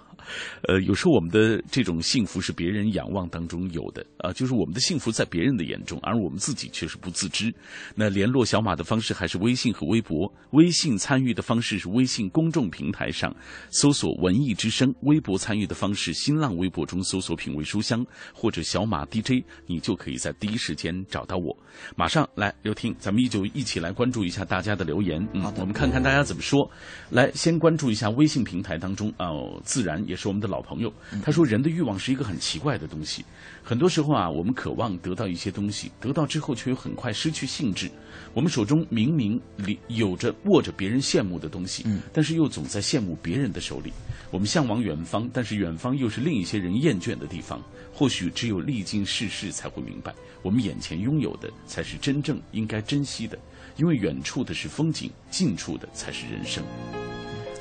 [0.68, 7.52] 呃，有时候我们的这种幸福是别人仰望当中有的啊，就是我们的幸福在别人的眼中，而我们自己却是不自知。
[7.94, 13.34] 那联络小马的方式还是微信和微博，微信参与的方式是微信公众平台上
[13.70, 20.34] 搜索“文艺之声”，微博参与的方式，新浪微博中搜索“品味书香”或者“小马 DJ”，你就可以在。
[20.40, 21.56] 第一时间找到我，
[21.96, 25.26] 马上来刘婷，咱们依旧一起来关注一下大家的留言。
[25.32, 26.70] 嗯，我们看看大家怎么说。
[27.08, 30.92] 来，先关注一下微信平台当中哦，自然也是我们的老朋友。
[31.22, 33.24] 他说，人的欲望是一个很奇怪的东西，
[33.62, 37.90] 很多时候啊，我们渴望得到一些东西，得到之后却又很快失去兴致。
[38.32, 43.92] 我们手中明明里有着握着别人羡慕的东西，但是又总在羡慕别人的手里。
[44.30, 47.62] 我们向往远方，但是远方又是另一些人厌倦的地方。
[47.92, 53.38] 或许只有历经世事，才会明白，我们眼前拥有的才是真正应该珍惜的。
[53.76, 56.64] 因为远处的是风景，近处的才是人生。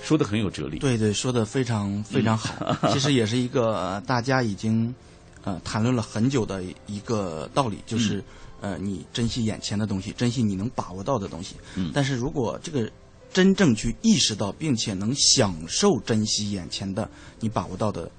[0.04, 0.78] 说的很有哲理。
[0.78, 2.76] 对对，说的非常非常好。
[2.94, 4.94] 其实也是一个大家已经
[5.44, 8.24] 呃谈论了很久的一个道理，就是
[8.62, 11.56] 呃，你珍惜眼前的东西，珍惜你能把握到的东西。
[11.76, 11.90] 嗯。
[11.94, 12.92] 但是如果这个
[13.32, 18.12] 真正去意识到，并且能享受珍惜眼前的你把握到的。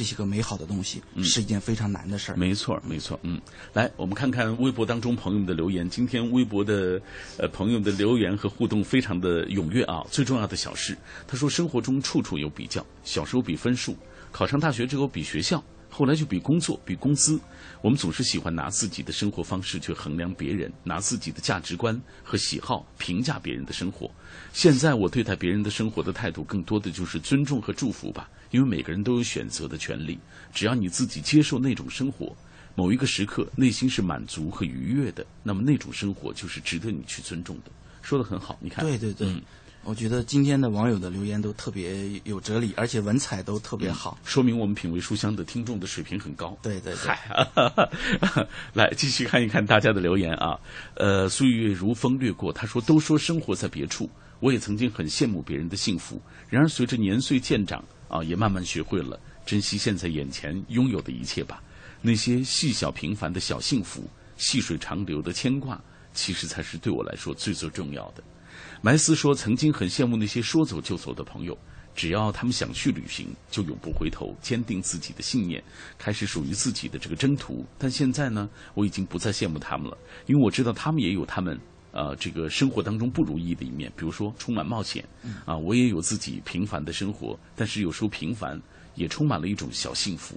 [0.00, 2.34] 这些个美好的东西是一件非常难的事儿。
[2.34, 3.20] 没错，没错。
[3.22, 3.38] 嗯，
[3.74, 5.86] 来，我们看看微博当中朋友们的留言。
[5.90, 6.98] 今天微博的
[7.36, 10.02] 呃朋友的留言和互动非常的踊跃啊。
[10.10, 10.96] 最重要的小事，
[11.28, 13.94] 他说生活中处处有比较，小时候比分数，
[14.32, 17.38] 考上大学之后比学校，后来就比工作、比工资。
[17.82, 24.10] 我们总是喜欢拿自己的生活方式去衡量别人，拿自己的价值观和喜好评价别人的生活。
[24.54, 28.30] 现在我对待别人的生活的态度，更多的就是尊重和祝福吧。
[28.50, 30.18] 因为每个人都有选择的权利，
[30.52, 32.34] 只要你自己接受那种生活，
[32.74, 37.70] 某一个时刻内心是满足和愉悦的，那么那种生活就是值得你去尊重的。
[38.02, 39.34] 说的很好，你看，对对对，
[39.84, 46.58] 我觉得今天的网友的留言都特别有哲理，而且文采都特别好，说明我们品味书香的听众的水平很高。
[46.62, 50.58] 对对对， 来继续看一看大家的留言啊。
[50.94, 54.10] 呃，岁月如风掠过，他说：“都说生活在别处，
[54.40, 61.62] 我也曾经很羡慕别人的幸福，然而随着年岁渐长。”啊，也慢慢学会了珍惜现在眼前拥有的一切吧。
[62.02, 64.02] 那些细小平凡的小幸福，
[64.36, 65.80] 细水长流的牵挂，
[66.12, 68.22] 其实才是对我来说最最重要的。
[68.82, 71.56] 麦斯说，曾经很羡慕那些说走就走的朋友，
[71.94, 75.62] 只要他们想去旅行，就永不回头，坚定自己的信念，
[75.96, 77.64] 开始属于自己的这个征途。
[77.78, 79.96] 但现在呢，我已经不再羡慕他们了，
[80.26, 81.58] 因为我知道他们也有他们。
[81.92, 85.04] 呃，这个生活当中不如意的一面，比如说充满冒险，
[85.44, 88.60] 啊，我也有自己平凡的生活，但是有时候平凡
[88.94, 90.36] 也充满了一种小幸福。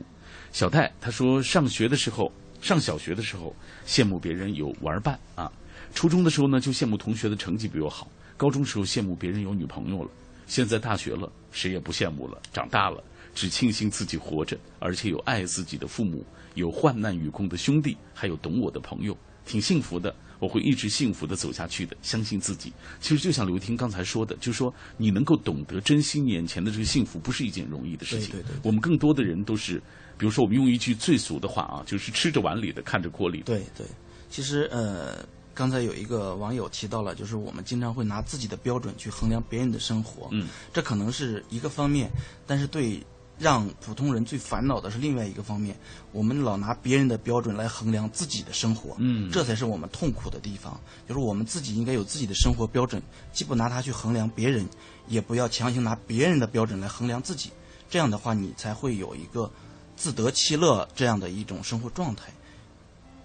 [0.52, 5.52] 小戴他说，上学的时候，上小学的时候羡慕别人有玩伴啊，
[5.94, 10.10] 初中的时候呢就羡慕同学的成绩比我好，高中时候羡慕别人有女朋友了，
[10.48, 13.04] 现在大学了谁也不羡慕了，长大了
[13.36, 20.16] 只庆幸自己活着，而且有爱自己的父母，有患难与共的兄弟，还有懂我的朋友，挺幸福的。
[20.40, 22.72] 我会一直幸福的走下去的，相信自己。
[23.00, 28.32] 其实就像刘婷刚才说的，就是说你能够懂得珍惜眼前的这个幸福，不是一件容易的事情。
[28.32, 28.56] 对对对。
[28.64, 29.82] 我们更多的人都是，
[30.18, 33.46] 比如说我们用一句最俗的话啊，就是吃着碗里的，看着锅里的。
[33.46, 33.86] 对对。
[34.30, 40.28] 其实呃，刚才有一个网友提到了，就是我们经常会拿自己的标准去衡量别人的生活。
[40.32, 40.48] 嗯。
[40.74, 42.10] 这可能是一个方面，
[42.46, 43.02] 但是对。
[43.44, 45.76] 让普通人最烦恼的是另外一个方面，
[46.14, 50.80] 我们老拿别人的标准来衡量自己的生活，嗯，这才是我们痛苦的地方。
[51.06, 53.04] 就是我们自己应该有自己的生活标准，
[53.34, 54.66] 既不拿它去衡量别人，
[55.10, 57.52] 也不要强行拿别人的标准来衡量自己。
[57.90, 59.52] 这样的话，你才会有一个
[59.98, 62.32] 自得其乐这样的一种生活状态，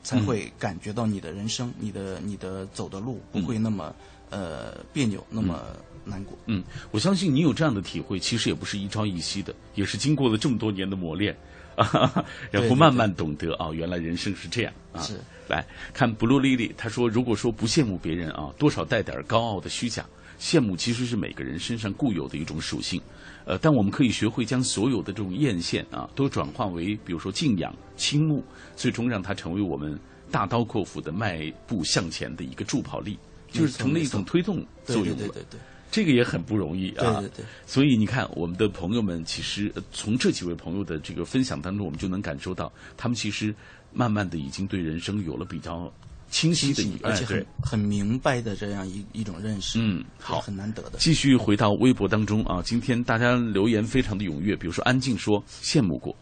[0.02, 3.94] 才会感觉到你的人生、你的你的走的路不会那么
[4.31, 5.62] 呃别扭，那么。
[6.08, 6.36] 难过。
[6.46, 11.36] 嗯，我相信你有这样的体会，其实也不是一朝一夕的，也是经过了这么多年的磨练，
[11.76, 15.00] 啊，然后慢慢懂得啊，原来人生是这样啊。
[15.02, 20.04] 是，来看 Blue Lily，他说，如果说不羡慕别人啊，多少带点高傲的虚假，
[20.40, 23.00] 羡慕其实是每个人身上固有的一种属性，
[23.44, 28.44] 呃，但我们可以学会将所有的这种艳羡啊，都转化为比如说敬仰、倾慕，
[28.76, 29.98] 最终让它成为我们
[30.30, 33.18] 大刀阔斧的迈步向前的一个助跑力，
[33.50, 35.14] 就是成了一种推动作用了。
[35.14, 35.61] 对对对对。
[35.91, 37.45] 这个也很不容易啊，对对对。
[37.66, 43.55] 所以你看，我们的朋友们其实从这几位朋友的这个分享当中，我们就能感受到，他们其实
[43.93, 45.93] 慢慢的已经对人生有了比较
[46.30, 49.78] 清晰的，而且很很明白的这样一一种认识。
[49.80, 50.99] 嗯，好，很难得的。
[50.99, 56.14] 继续回到微博当中啊，今天大家留言非常的踊跃，比如说安静说羡慕过。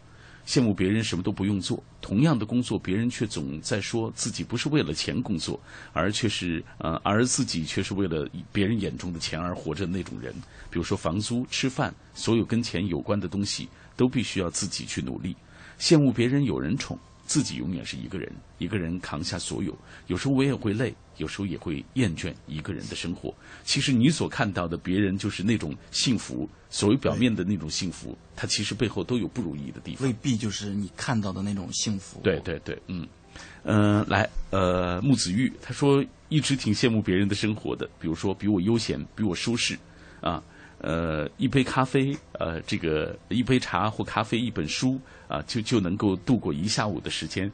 [0.47, 5.59] 羡慕别人什么都不用做，同样的工作，别人却总在说自己不是为了钱工作，
[5.91, 10.33] 而却是呃，而自己却是为了别人眼中的钱而活着那种人。
[10.69, 13.67] 比如说房租、吃饭，所有跟钱有关的东西，
[13.97, 15.35] 都必须要自己去努力。
[15.77, 16.97] 羡慕别人有人宠。
[17.25, 19.77] 自己永远是一个人，一个人扛下所有。
[20.07, 23.33] 有时候我也会累，有时候也会厌倦一个人的生活。
[23.63, 30.07] 其实你所看到的别人就是那种幸福，所谓表面的那种幸福，它其实背后都有不如意的地方。
[30.07, 32.19] 未必就是你看到的那种幸福。
[32.23, 33.07] 对对对，嗯，
[33.63, 39.77] 嗯，来，呃，木子玉他说一直挺羡慕别人的生活的，比如说比我悠闲，比我舒适，
[40.21, 40.43] 啊。
[40.79, 47.51] 呃，一杯咖啡，呃，这个一杯茶或咖啡，一本书啊，就就能够度过一下午的时间。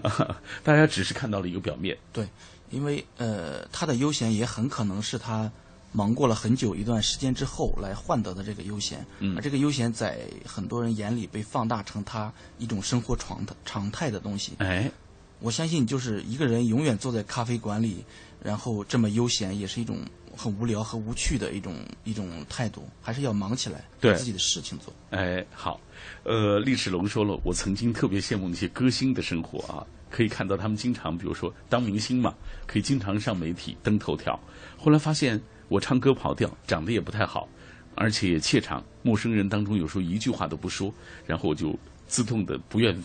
[0.64, 1.94] 大家只是看到了一个表面。
[2.10, 2.26] 对，
[2.74, 5.50] 因为呃，他的悠闲也很可能是他
[5.92, 9.06] 忙过了很久一段时间之后来换得的这个悠闲。
[9.20, 9.36] 嗯。
[9.36, 14.52] 而这个悠闲在很多人眼里被放大成他一种生活常常态的东西。
[14.58, 14.90] 哎，
[15.38, 18.04] 我相信，就是一个人永远坐在咖啡馆里，
[18.42, 19.98] 然后这么悠闲，也是一种。
[20.36, 24.92] 很无聊和无趣的一种一种态度，还是要忙起来，对自己的事情做。
[25.10, 25.80] 哎，好，
[26.24, 32.32] 呃，历史龙说了，我曾经特别羡慕那些歌星的生活啊，可以看到他们经常，比如说当明星嘛，
[32.68, 34.38] 可以经常上媒体登头条。
[34.78, 37.48] 后来发现我唱歌跑调，长得也不太好，
[37.96, 40.94] 而且怯场，陌生人当中有时候一句话都不说，
[41.26, 42.96] 然后我就自动的不愿。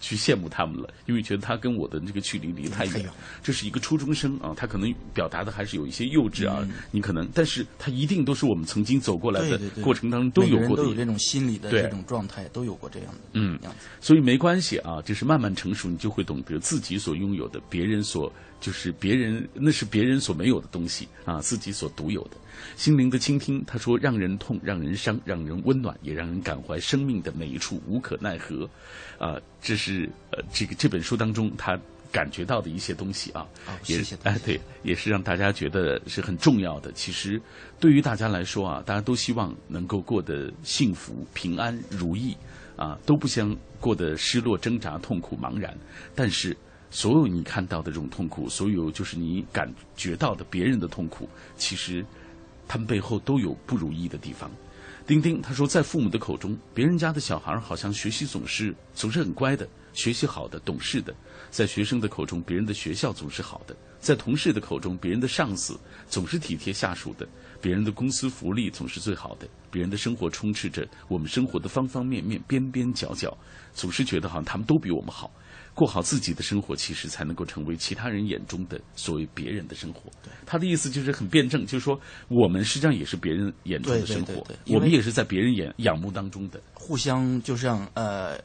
[0.00, 3.08] 去羡慕他们了，因为觉得他跟我的这个距离离太远。
[3.42, 6.66] 这是一个初中生啊，他可能表达的还是有一些幼稚啊。
[6.90, 10.82] 你可能，但是他一定都是我们曾经走过来的过程当中都有过的。
[10.82, 13.58] 都有这种心理的这种状态，都有过这样的嗯。
[14.00, 22.36] 所以没关系啊，就是慢慢成熟，你就会懂得自己所拥有的，别人所就是别人那是别人所没有的东西啊，自己所独有的。
[22.76, 28.68] 心灵的倾听，他说：“让人痛，让人伤，让人温暖，也让人感怀生命的每一处无可奈何。”
[29.18, 31.76] 啊，这是呃，这个这本书当中他
[32.12, 33.44] 感觉到的一些东西啊，
[33.86, 36.92] 也哎对，也是让大家觉得是很重要的。
[36.92, 37.40] 其实
[37.80, 42.36] 对于大家来说啊，大家都希望能够过得幸福、平安、如意
[42.76, 45.76] 啊，都不想过得失落、挣扎、痛苦、茫然。
[46.14, 46.56] 但是
[46.90, 52.06] 所有你看到的这种痛苦，所有就是你感觉到的别人的痛苦，其实。
[52.68, 54.50] 他们背后都有不如意的地方。
[55.06, 61.14] 丁丁他说，在父母的口中，别人家的小孩好像学习总是总是很乖的，学习好的、懂事的；
[61.50, 67.26] 在学生的口中，别人的学校总是好的；在同事的口中，别人的上司总是体贴下属的；
[67.58, 73.34] 别人的公司福利总是最好的；别人的生活充斥着我们生活的方方面面、边边角角，
[73.72, 75.32] 总是觉得好像他们都比我们好。
[75.78, 80.10] 过好自己的生活，其实才能够成为其他人眼中的所谓别人的生活。
[80.44, 88.36] 他的意思就是很辩证，就是说我们实际上也是别人眼中的生活，我们也是在别人眼仰慕当中的，互相就像呃。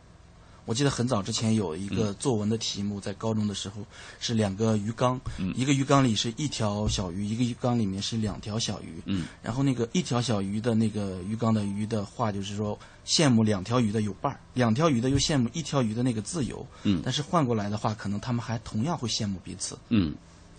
[0.66, 3.86] 我记得很早之前有一个作文的题目，在高中的时候
[4.20, 5.20] 是两个鱼缸，
[5.55, 9.01] 一个鱼缸里是一条小鱼，一个鱼缸里面是两条小鱼。
[9.05, 16.66] 嗯，然后那个一条小鱼的那个鱼缸的鱼的话，就是说羡慕两条鱼的有伴儿，两条鱼的又羡慕一条鱼的那个自由。
[16.84, 19.78] 嗯，但是换过来的话，可能他们还同样会羡慕彼此。
[19.89, 20.16] 嗯。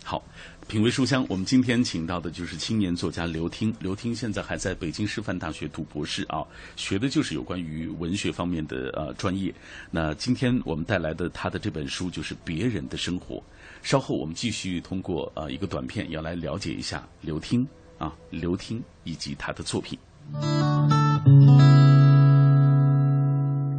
[0.07, 0.23] 好，
[0.67, 3.73] 品味书香，我们今天请到的就是青年作家刘听。
[3.81, 6.43] 刘听现在还在北京师范大学读博士啊，
[6.75, 9.55] 学的就是有关于文学方面的呃专业。
[9.91, 13.37] 那今天我们带来的他的这本书就是《别人的生活》。
[13.83, 17.67] 稍后我们继续通过呃一个短片，要来了解一下刘听
[17.99, 19.99] 啊，刘听以及他的作品。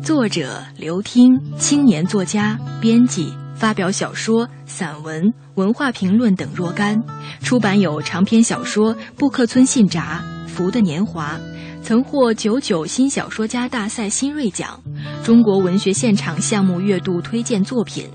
[0.03, 3.33] 作者刘听，青年作家、编辑。
[3.55, 7.01] 发表小说、散文、文化评论等若干，
[7.41, 11.37] 出版有长篇小说《布克村信札》《福的年华》，
[11.81, 14.79] 曾获九九新小说家大赛新锐奖、
[15.23, 18.09] 中国文学现场项目月度推荐作品、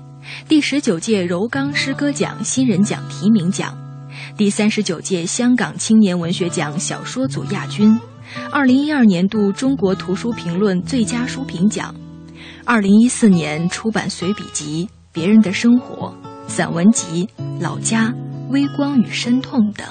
[0.47, 3.75] 第十九届柔刚诗歌奖新人奖提名奖、
[4.37, 7.99] 第三十九届香港青年文学奖小说组亚军、
[8.51, 11.95] 二零一二年度中国图书评论最佳书评奖、
[12.63, 14.87] 二零一四年出版随笔集。
[15.13, 16.15] 别人的生活
[16.47, 17.27] 散文集
[17.61, 18.07] 《老家》
[18.49, 19.85] 《微光与深痛》等。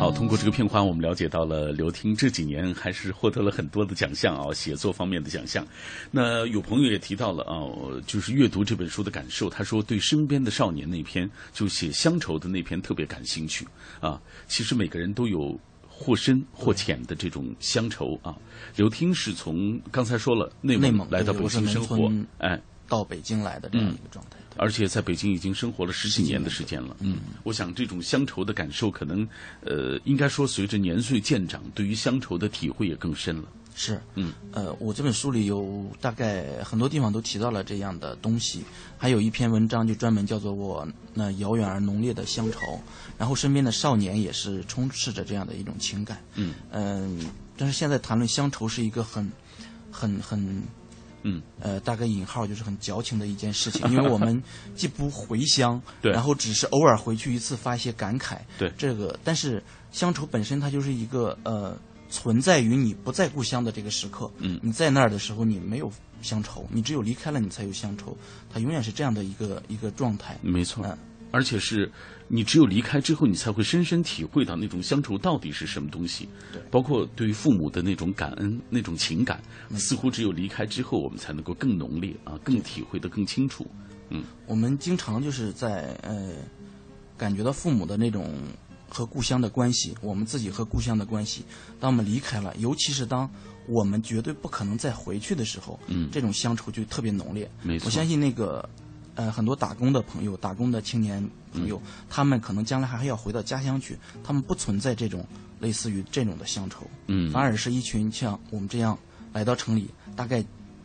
[0.00, 5.64] 好，通过这个片花，我们了解到了刘汀这几年还是获得了很多的奖项啊，写作方面的奖项。
[6.10, 7.54] 那有朋友也提到了啊，
[8.04, 13.64] 就是阅读这本书的感受，他说对身边的少年那篇就写乡愁的那篇特别感兴趣
[14.00, 14.20] 啊。
[14.48, 15.56] 其实每个人都有。
[16.00, 18.34] 或深或浅的这种乡愁啊。
[18.74, 24.38] 刘听是从刚才说了内蒙来到北京生活，哎，到北京来的这样一个状态。
[24.56, 26.96] 而且在北京已经生活了十几年的时间了。
[27.00, 29.26] 嗯，我想这种乡愁的感受，可能
[29.64, 33.44] 呃，应该说随着年岁渐长，对于乡愁的体会也更深了。
[33.74, 38.62] 是，嗯，呃，我这本书里有大概很多地方都提到了这样的东西，
[38.98, 42.58] 还有一篇文章就专门叫做我那遥远而浓烈的乡愁，
[43.20, 46.18] 然后身边的少年也是充斥着这样的一种情感。
[46.36, 46.54] 嗯。
[46.72, 49.30] 嗯，但是现在谈论乡愁是一个很
[49.92, 50.62] 很很。
[51.22, 54.42] 嗯，呃，大概引号就是很矫情的一件事情，因为我们
[54.74, 59.62] 既不回乡，对，然后只是偶尔回去一次发一些感慨，对，这个，但是
[59.92, 61.76] 乡愁本身它就是一个呃，
[62.08, 65.92] 存在于你不在故乡的这个时刻，嗯，你在那儿的时候你没有
[66.22, 68.16] 乡愁，你只有离开了你才有乡愁，
[68.50, 70.98] 它永远是这样的一个一个状态，没错，嗯，
[71.30, 71.90] 而且是。
[72.32, 76.28] 你只有离开之后，你才会深深体会到那种乡愁到底是什么东西。
[76.52, 79.42] 对，包括对于父母的那种感恩、那种情感，
[79.74, 83.66] 似乎只有离开之后，我们才能够更浓烈啊，更体会的更清楚。
[84.10, 86.34] 嗯，我们经常就是在呃，
[87.18, 88.32] 感觉到父母的那种
[88.88, 91.44] 和故乡的关系，我们自己和故乡的关系。
[91.80, 93.28] 当我们离开了，尤其是当
[93.66, 97.50] 我们绝对不可能再回去的时候，嗯，这种乡愁就特别浓烈。
[97.64, 98.70] 没错，我相信那个。
[99.20, 105.22] 呃，很多打工的朋友，打工的青年朋友，他们可能将来还要回到家乡去，他们不存在这种
[105.58, 108.98] 类似于这种的乡愁，嗯，反而是一群像我们这样
[109.34, 110.42] 来到城里，大概，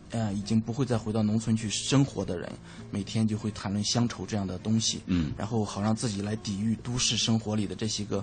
[0.10, 2.52] 呃，已经不会再回到农村去生活的人，
[2.92, 8.22] 每天就会谈论乡愁这样的东西，嗯，然后好让自己来抵御都市生活里的这些个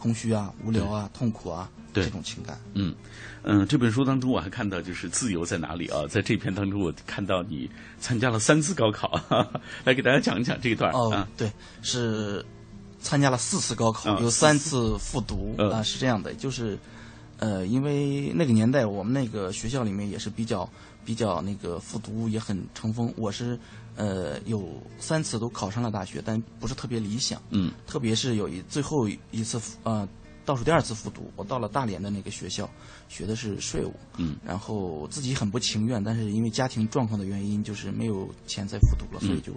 [0.00, 2.94] 空虚啊、无聊啊、痛苦啊这种情感，嗯。
[3.42, 6.06] 嗯，这本书当中我还看到，就是自由在哪里啊？
[6.06, 9.18] 在这篇当中，我看到你参加了三次高考，
[9.82, 12.44] 来给大家讲一讲这一段哦，对，是
[13.00, 16.78] 参加了四次高考，有三次复读啊，是这样的，就是
[17.38, 20.68] 呃，因为那个年代我们那个学校里面也是比较
[21.02, 23.58] 比较那个复读也很成风，我是
[23.96, 24.68] 呃有
[24.98, 30.08] 三次都考上了大学，但不是特别理想，嗯，特别是有一最后一次呃。
[30.46, 32.68] 倒数第二次复读，我到了大连的那个学校，
[33.08, 33.94] 学的是税务。
[34.16, 39.52] 嗯，然后自己很不情愿，但是因为家庭状况的原因，就是没有钱再复读了，所以就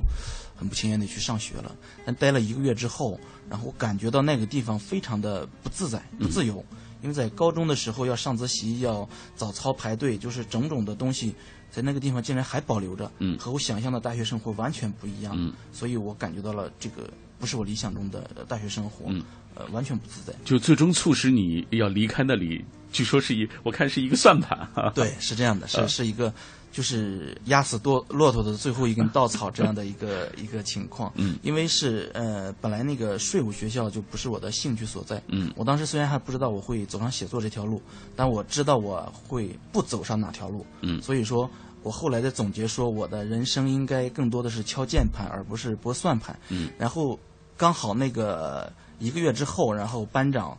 [0.55, 1.73] 很不情愿的去上学了。
[2.05, 3.19] 但待了一个月之后，
[3.49, 6.63] 然后我感觉到那个地方非常的不自在、不自由，
[7.01, 11.33] 因为在高中的时候要上自习、要早操排队，就是种种的东西，
[11.73, 15.33] 在那个地方竟然还保留着，嗯，和我想象的大学生活完全不一样。
[15.35, 17.09] 嗯，所以我感觉到了这个
[17.39, 19.07] 不是我理想中的大学生活。
[19.07, 19.23] 嗯。
[19.55, 22.65] 呃，完全不自在，就最终促使你要离开那里。
[22.91, 24.67] 据说是一，我看是一个算盘。
[24.95, 26.33] 对，是这样的，是是一个，
[26.73, 31.09] 就是压死骆骆驼的最后一根稻草这样的一个 一个情况。
[31.15, 35.21] 嗯，因为是呃，本来那个税务学校就不是我的兴趣所在。
[35.27, 37.81] 嗯，我当时虽然还不知道我会走上写作这条路，
[38.15, 40.65] 但我知道我会不走上哪条路。
[40.81, 41.49] 嗯，所以说
[41.83, 46.37] 我后来的总结说，我的人生应该更多的是敲键盘，而不是拨算盘。
[46.49, 47.17] 嗯，然后
[47.55, 48.69] 刚好那个。
[48.99, 50.57] 一个月之后，然后班长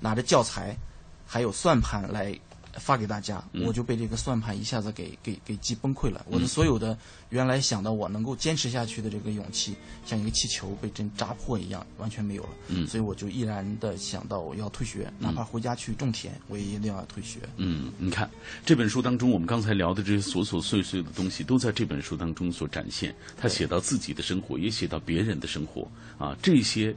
[0.00, 0.74] 拿着教材，
[1.26, 2.34] 还有算盘来
[2.78, 6.24] 发给大家，我就被这个算盘一下子给给给击崩溃了。
[6.28, 6.96] 我的所有的
[7.30, 9.74] 原来想到我能够坚持下去的这个勇气，
[10.06, 12.48] 像一个气球被针扎破一样，完全没有了。
[12.68, 17.40] 嗯，所以我就毅然的想到我要退学，哪怕回家去种田，我也一定要退学。
[17.56, 18.30] 嗯，你看
[18.64, 23.14] 这本书当中，我们刚才聊的这些琐琐碎碎的东西，都在这本书当中所展现。
[23.36, 25.86] 他写到自己的生活，也写到别人的生活
[26.18, 26.94] 啊，这些。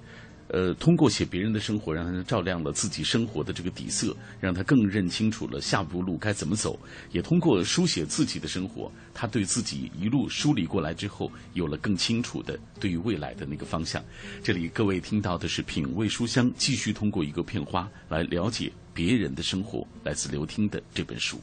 [0.55, 6.79] 呃，通过写别人的生活，让他照亮了自己生活的这个底色，让他更认清楚了下步路该怎么走。
[7.11, 14.01] 也通过书写自己的生活，他对自己一路梳理过来之后，有了更清楚的对于未来的那个方向。
[14.41, 21.37] 这里各位听到的是品味书香，继续通过一个片花来了解别人的生活，来自刘听的这本书。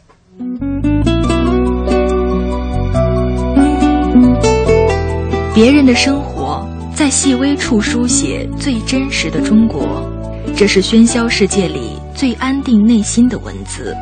[5.54, 6.66] 别人的生活。
[6.95, 10.09] 在细微处书写最真实的中国，
[10.57, 13.95] 这是喧嚣世界里最安定内心的文字，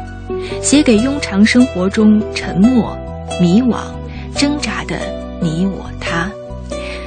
[0.61, 2.97] 写给庸常生活中沉默、
[3.41, 3.85] 迷惘、
[4.37, 4.99] 挣扎的
[5.41, 6.31] 你我他。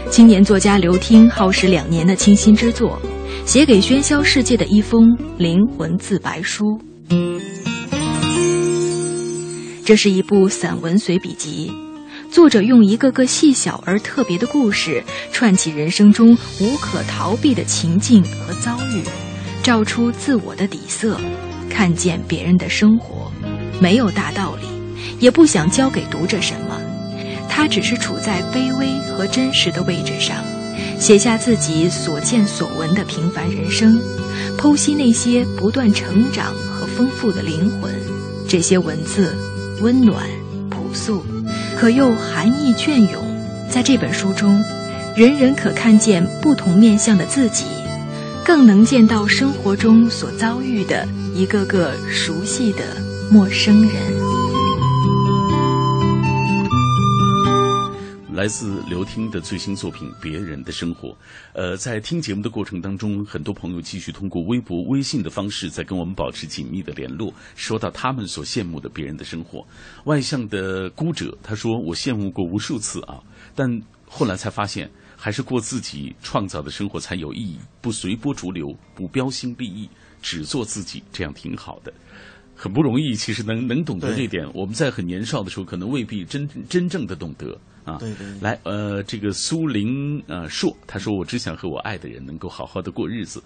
[0.10, 3.00] 青年作家刘听耗时两年的倾心之作，
[3.46, 5.06] 写给喧嚣世界的一封
[5.38, 6.80] 灵魂自白书。
[9.86, 11.83] 这是一部散文随笔集。
[12.34, 19.04] 作者用一个个细小而特别的故事，串起人生中无可逃避的情境和遭遇，
[19.62, 21.16] 照出自我的底色，
[21.70, 23.32] 看见别人的生活，
[23.80, 24.66] 没有大道理，
[25.20, 26.82] 也不想教给读者什么。
[27.48, 30.44] 他只是处在卑微和真实的位置上，
[31.00, 34.02] 写下自己所见所闻的平凡人生，
[34.58, 37.94] 剖析那些不断成长和丰富的灵魂。
[38.48, 39.36] 这些文字
[39.82, 40.28] 温暖
[40.72, 41.24] 朴素，
[41.78, 43.24] 可又含义隽永。
[43.70, 44.64] 在这本书中，
[45.16, 47.66] 人人可看见不同面相的自己。
[48.46, 52.80] 更能见到生活中所遭遇的一个个熟悉的
[53.32, 54.23] 陌生人。
[58.44, 61.08] 来自刘听的最新作品《别人的生活》。
[61.54, 69.66] 呃，在听节目的过程当中，很多朋友继续通过微博、微信的方式在跟我们保持紧密的联络，说到他们所羡慕的别人的生活。
[70.04, 73.24] 外向的孤者他说：“我羡慕过无数次啊，
[73.56, 79.90] 但后来才发现。”还是过自己创造的生活才有意义，不随波逐流，不标新立异，
[80.22, 81.94] 只做自己，这样挺好的，
[82.54, 83.16] 很不容易。
[83.16, 87.98] 其实能能懂得这点，我们在很年少的时候，可能未必真真正的懂得啊。
[88.00, 88.26] 对对。
[88.42, 93.42] 来，呃，这个苏林呃硕他说：“我只想和我爱的人能够好好的过日子，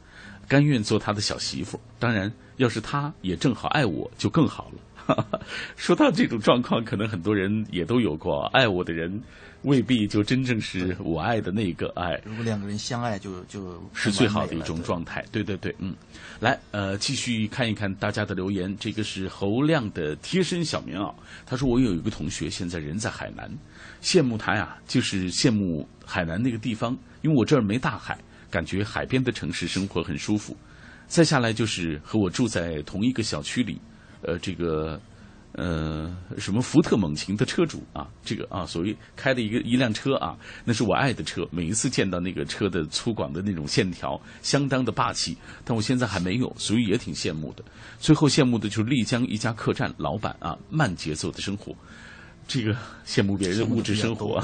[0.47, 1.79] 甘愿做他的小媳妇。
[1.99, 4.79] 当然，要是他也正好爱我，就更好了。”
[5.75, 9.21] 说到这种状况，可能很多人也都有过，爱我的人。
[9.63, 12.21] 未必就真正是我爱的那个爱。
[12.23, 15.25] 如果两个人相爱，就就是最好的一种状态。
[15.31, 15.95] 对对对，嗯，
[16.39, 18.73] 来，呃，继续看一看大家的留言。
[18.79, 21.11] 这个是侯亮的贴身小棉袄，
[21.43, 23.51] 他说：“我有一个同学，现在人在海南，
[23.99, 28.17] 羡慕他呀，就是羡慕海南那个地方，因为我这儿没大海，
[28.51, 30.55] 感觉海边的城市生活很舒服。
[31.07, 33.81] 再下来就是和我住在同一个小区里，
[34.27, 35.01] 呃，这个。”
[35.53, 38.07] 呃，什么福特猛禽的车主啊？
[38.23, 41.47] 这个啊，所谓开的一个一辆车啊，那是我爱的车。
[41.49, 45.35] 每一次见到那个车的粗犷的那种线条，相当的霸气。
[45.65, 47.63] 但我现在还没有，所以也挺羡慕的。
[47.97, 51.73] 最后羡慕的就是丽江一家客栈老板啊，慢节奏的生活。
[52.47, 52.73] 这个
[53.05, 54.39] 羡慕别人的物质生活，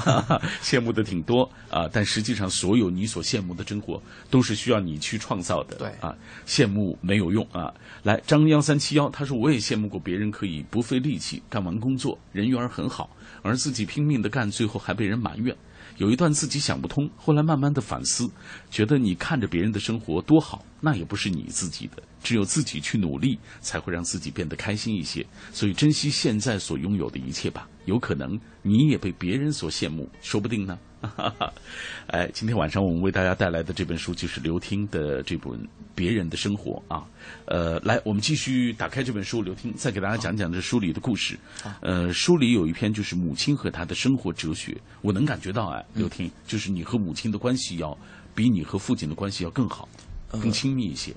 [0.62, 4.00] 羡慕的 挺多啊，但实际上所有你所羡慕的生活
[4.30, 5.76] 都是需要你去创造的。
[5.76, 6.14] 对啊，
[6.46, 7.72] 羡慕没有用啊。
[8.02, 13.08] 来，张幺三七幺，他说我也羡慕过别人可以不费力气干完工作，人缘很好，
[13.42, 15.56] 而自己拼命的干，最后还被人埋怨。
[15.98, 18.28] 有一段自己想不通，后来慢慢的反思，
[18.70, 22.02] 觉得你看着别人的生活多好，那也不是你自己的。
[22.22, 25.24] 只有自己去努力，才会让自己变得开心一些。
[25.52, 27.68] 所以珍惜现在所拥有的一切吧。
[27.84, 30.78] 有可能你也被别人所羡慕，说不定呢。
[32.06, 35.52] 哎，今天晚上我们为大家带来的这本书就是刘听的这本
[35.94, 37.04] 《别人的生活》啊。
[37.44, 41.38] 呃，来，我们继续打开这本书，刘听再给大家讲讲这书里的故事。
[41.82, 47.94] 呃，书里有一篇就是母亲和他的生活哲学，我能感觉到哎，刘听，就是你和母亲的关系要
[48.34, 49.86] 比你和父亲的关系要更好，
[50.30, 51.14] 更亲密一些。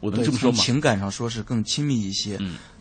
[0.00, 0.58] 我能这么说吗？
[0.58, 2.36] 情感上说是更亲密一些，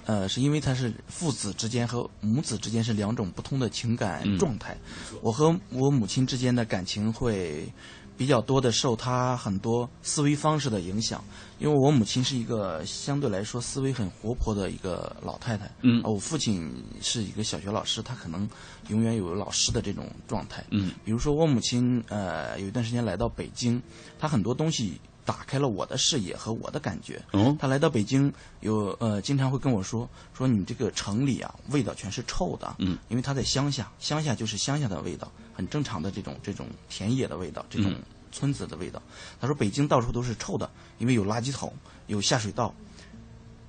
[0.05, 4.77] 呃，是因为他是父子之间和母子之间是两种不同的情感状态。
[5.21, 7.71] 我和我母亲之间的感情会
[8.17, 11.23] 比较多的受他很多思维方式的影响，
[11.59, 15.69] 因为我母亲是一个相对来说思维很活泼的一个老太太。
[15.81, 16.71] 嗯，我父亲
[17.01, 18.47] 是一个小学老师，他可能
[18.89, 20.63] 永远有老师的这种状态。
[20.71, 23.81] 嗯，比如说我母亲呃有一段时间来到北京，
[24.19, 24.99] 她很多东西。
[25.31, 27.23] 打开了我的视野和我的感觉。
[27.31, 28.29] 嗯，他来到北京，
[28.59, 32.75] 有呃，经常会跟我说说你这个城里啊，味道全是臭的。
[32.79, 37.95] 嗯，因为他在乡下，乡下就是乡下的味道，很正常的这种这种田野的味道，这种
[38.29, 39.01] 村子的味道。
[39.39, 40.69] 他说北京到处都是臭的，
[40.99, 41.73] 因为有垃圾桶，
[42.07, 42.75] 有下水道。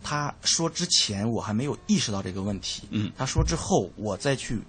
[0.03, 2.89] 他说之前我还没有意识到这个问题。
[2.91, 4.61] 嗯，他说之后我再去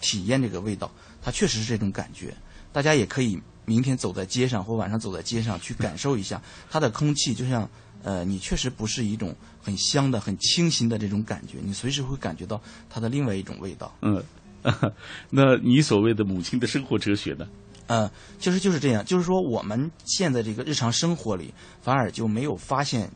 [0.00, 0.88] 体验这个味道，
[1.20, 2.32] 他确实是这种感觉。
[2.72, 3.42] 大家也可以。
[3.66, 6.40] 明天走在街上或晚上走在街上去感受一下
[6.70, 7.68] 它的空气，就像
[8.02, 13.92] 呃，你确实不是一种很香的、很清新的这种感觉，你随时会感觉到它的另外一种味道。
[14.02, 14.22] 嗯，
[15.28, 17.48] 那你所谓的母亲的生活哲学呢？
[17.88, 18.08] 呃，
[18.38, 21.52] 其实就是这样，就是说我们现在这个日常生活里，
[21.82, 23.10] 反而就没有发现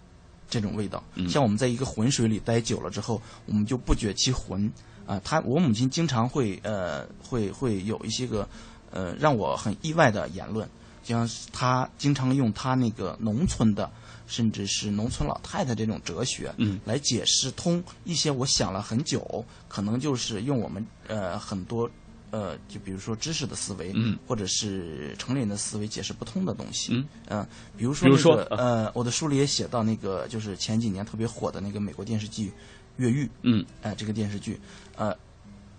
[0.48, 1.04] 这种味道。
[1.28, 4.72] 像我们在一个浑水里待久了之后，我们就不觉其浑
[5.06, 5.20] 啊。
[5.24, 8.48] 他我母亲经常会呃，会会有一些个。
[8.90, 10.68] 呃，让我很意外的言论，
[11.02, 13.90] 就像他经常用他那个农村的，
[14.26, 21.90] 甚至是农村老太太这种哲学，嗯，来解释通一些我想了很久，可能就是用我们呃很多
[22.30, 32.48] 呃，就比如说知识的思维，嗯，或者是成年人的思维解释不通的东西，嗯，嗯，比如说那个呃，我的书里也写到那个，就是前几年特别火的那个美国电视剧
[32.96, 34.60] 《越狱》，嗯，哎，这个电视剧，
[34.96, 35.16] 呃，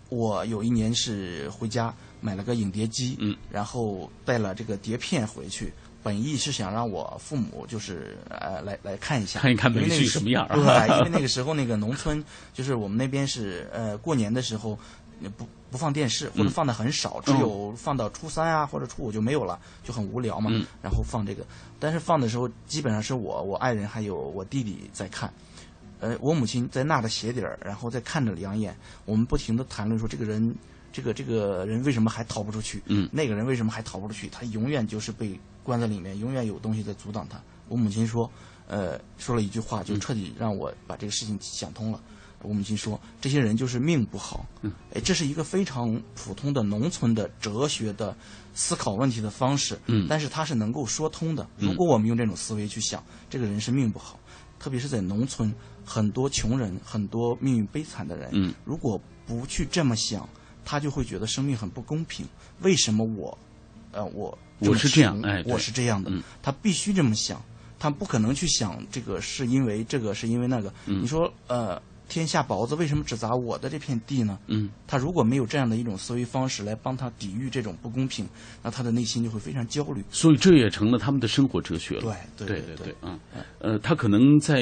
[0.10, 1.94] 我有一年是回家。
[2.22, 10.56] 买了个影碟机，嗯，然后带了这个碟片回去，本意是想让我父母就是呃来来看一下，看一看美剧什么样啊？
[10.56, 14.78] 对， 因为那个时候那个农村就是我们那边是呃过年的时候
[15.38, 20.50] 不不放电视或者放的很少，只有放到初三啊或者初五就没有了，就很无聊嘛。
[20.82, 21.46] 然后放这个，
[21.80, 25.32] 但是放的时候基本上是我我爱人还有我弟弟在看。
[26.00, 28.76] 呃，我母亲在纳着鞋底儿，然后再看着两眼。
[29.06, 30.56] 我们不停的谈论说，这个人，
[30.92, 32.82] 这个这个人为什么还逃不出去？
[32.88, 34.28] 嗯，那个人为什么还逃不出去？
[34.30, 37.42] 他永远就是被关在里面，永远有东西在阻挡他。
[37.68, 38.30] 我母亲说，
[38.68, 42.02] 呃，说了一句话，就彻底让我把这个事情想通了。
[42.44, 44.46] 我母亲说，这些人就是命不好。
[44.62, 48.16] 嗯，哎，这是一个非常普通的农村的哲学的
[48.54, 49.80] 思考问题的方式。
[49.86, 51.48] 嗯，但是它是能够说通的。
[51.58, 54.20] 如果我们用这种思维去想，这个人是命不好，
[54.60, 55.54] 特别是在农村。
[55.84, 60.28] 很多穷人，很多命运悲惨的人，嗯，如果不去这么想，
[60.72, 62.26] 他就会觉得生命很不公平。
[62.62, 63.38] 为什么我，
[63.92, 66.10] 呃，我我是这样，哎，我是这样的，
[66.42, 67.44] 他必须这么想，
[67.78, 70.74] 他不可能去想这个是因为这个是因为那个。
[70.86, 71.82] 你说，呃。
[72.12, 74.38] 天下雹子为什么只砸我的这片地呢？
[74.48, 78.28] 嗯，他如果没有这样的一种思维方式来帮他抵御这种不公平，
[78.62, 80.04] 那他的内心就会非常焦虑。
[80.12, 82.14] 所以这也成了他们的生活哲学了。
[82.36, 83.18] 对对对对，嗯，
[83.60, 84.62] 呃，他可能在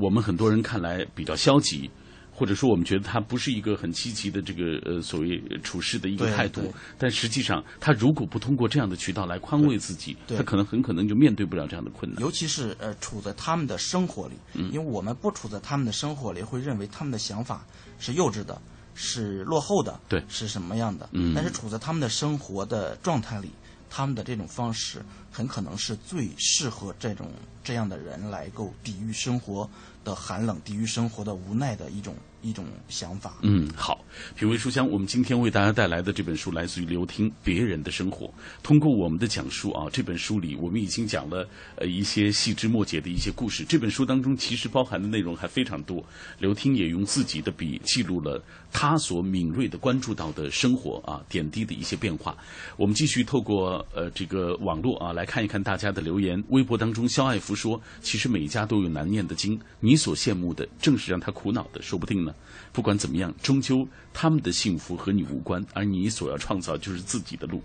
[0.00, 1.90] 我们很多人看来比较消极。
[2.36, 12.20] 或者说，我们觉得他不是一个很积极的这个呃所谓处事的一个态度，但实际上，他如果不通过这样的渠道来宽慰自己，他可能很可能就面对不了这样的困难。
[12.20, 14.34] 尤其是呃处在他们的生活里，
[14.70, 17.64] 因为我们不处在他们的生活里，会认为他们的想法
[17.98, 18.60] 是幼稚的，
[18.94, 21.08] 是落后的，对，是什么样的？
[21.12, 23.48] 嗯，但是处在他们的生活的状态里，
[23.88, 27.30] 他们的这种方式很可能是最适合这种
[27.64, 29.68] 这样的人来够抵御生活。
[30.06, 33.34] 的寒冷，抵御生活的无奈的一种一种想法。
[33.42, 34.04] 嗯，好，
[34.36, 38.32] 品味书香，我们今天为大家带来的这本书来自于刘听别人的生活。
[38.62, 43.64] 通过我们的讲述啊，这本书里我们已经讲了呃一些细枝末节的一些故事。
[43.64, 46.02] 这本书当中其实包含的内容还非常多。
[46.38, 48.40] 刘听也用自己的笔记录了
[48.72, 52.36] 他所敏锐的关注到的生活啊点滴的一些变化。
[52.76, 56.40] 我们继续透过呃这个网络啊来看一看大家的留言。
[56.50, 59.96] 微博当中，肖爱福说：“其实每一家都有难念的经。”你。
[59.96, 62.32] 所羡慕的正是让他苦恼的，说不定呢。
[62.72, 67.62] 不管怎么样，终究他们的幸福和你无关，而你所要创造就是自己的路。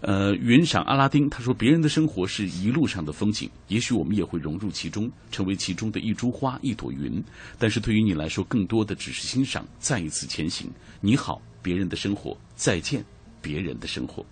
[0.00, 7.22] 呃，云赏阿拉丁他说：“别人的生活是一路上的风景，也许我们也会融入其中，成为其中的一株花、一朵云。
[7.58, 10.70] 但是对于你来说，更多的只是欣赏，再一次前行。
[11.00, 13.02] 你好，别人的生活，再见，
[13.40, 14.24] 别人的生活。”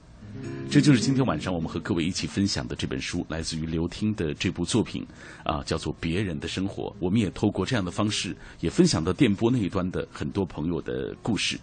[0.70, 5.06] 这就是今天晚上我们和各位一起分享的这本书，来自于刘汀的这部作品，
[5.44, 6.84] 啊，叫做《别人的生活》。
[6.98, 11.58] 我们也透过这样的方式，也分享到电波那一端的很多朋友的故事。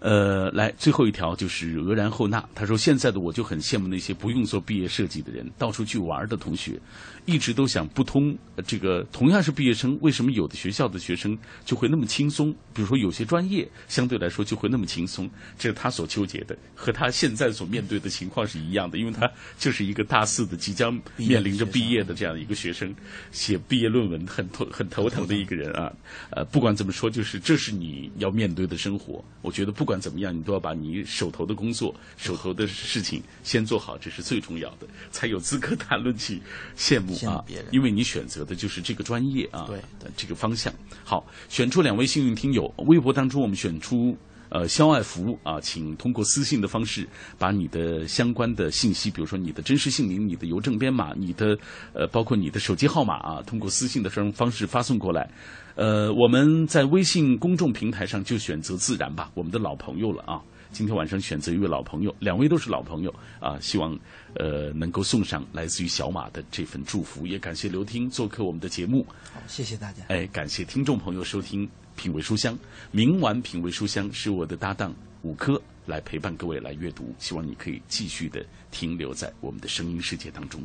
[0.00, 6.78] 呃，来最后一条就是俄然后纳，他说：“现在的我就很羡慕那些不用做毕业设计的人，到处去玩的同学。
[7.24, 12.54] 一直都想不通，这个同样是毕业生，为什么有的学校的学生就会那么轻松？
[12.72, 22.94] 比如说有些专业相对来说就会那么轻松，这是他所纠结的，和他现在所面对的情况是一样的，因为他就是一个大四的即将面临着毕业的这样一个学生，
[23.32, 25.90] 写毕业论文很头很头疼的一个人啊。
[26.30, 29.24] 呃，不管怎么说，就是这是你要面对的生活。
[29.40, 29.94] 我觉得不管。
[30.04, 36.42] 怎么样，你都要把你手头的工作、手头的事情先做好，这是最重要的，才有资格谈论起
[36.76, 37.44] 羡慕啊。
[37.70, 39.80] 因为你选择的就是这个专业啊，对
[40.16, 40.72] 这个方向。
[41.04, 44.16] 好，选出两位幸运听友，微博当中我们选出
[44.48, 47.08] 呃肖爱福啊，请通过私信的方式
[47.38, 51.58] 把你的相关的信息，比如说你的真实姓名、你的邮政编码、你的
[51.92, 55.28] 呃包括你的手机号码啊，通过私信的方方式发送过来。
[55.76, 60.40] 呃，我们在微信公众平台上就选择自然吧，我们的老朋友了啊。
[60.70, 63.96] 今天晚上选择一位老朋友，两位都是老朋友啊，希望
[64.36, 69.06] 呃能够送上来自于小马的这份祝福，也感谢刘听做客我们的节目。
[69.32, 70.02] 好，谢谢大家。
[70.08, 71.66] 哎，感谢听众朋友收听
[71.96, 72.54] 《品味书香》，
[72.90, 80.60] 明晚《品味书香》是我的搭档五科来陪伴各位来阅读，希望你可以继续的停留在我们的声音世界当中。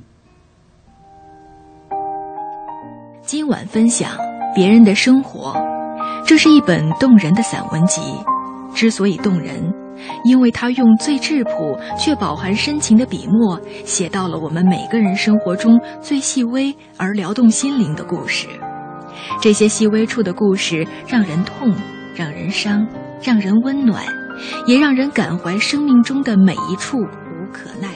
[3.21, 4.17] 今晚分享
[4.55, 5.53] 别人的生活，
[6.25, 8.01] 这是一本动人的散文集。
[8.75, 9.61] 之所以动人，
[10.23, 18.47] 因为他用最质朴却饱含深情的笔墨，写到了我们每个人生活中最细微而撩动心灵的故事。
[19.41, 21.73] 这些细微处的故事，让人痛，
[22.15, 22.87] 让人伤，
[23.21, 24.03] 让人温暖，
[24.65, 27.88] 也让人感怀生命中的每一处无可奈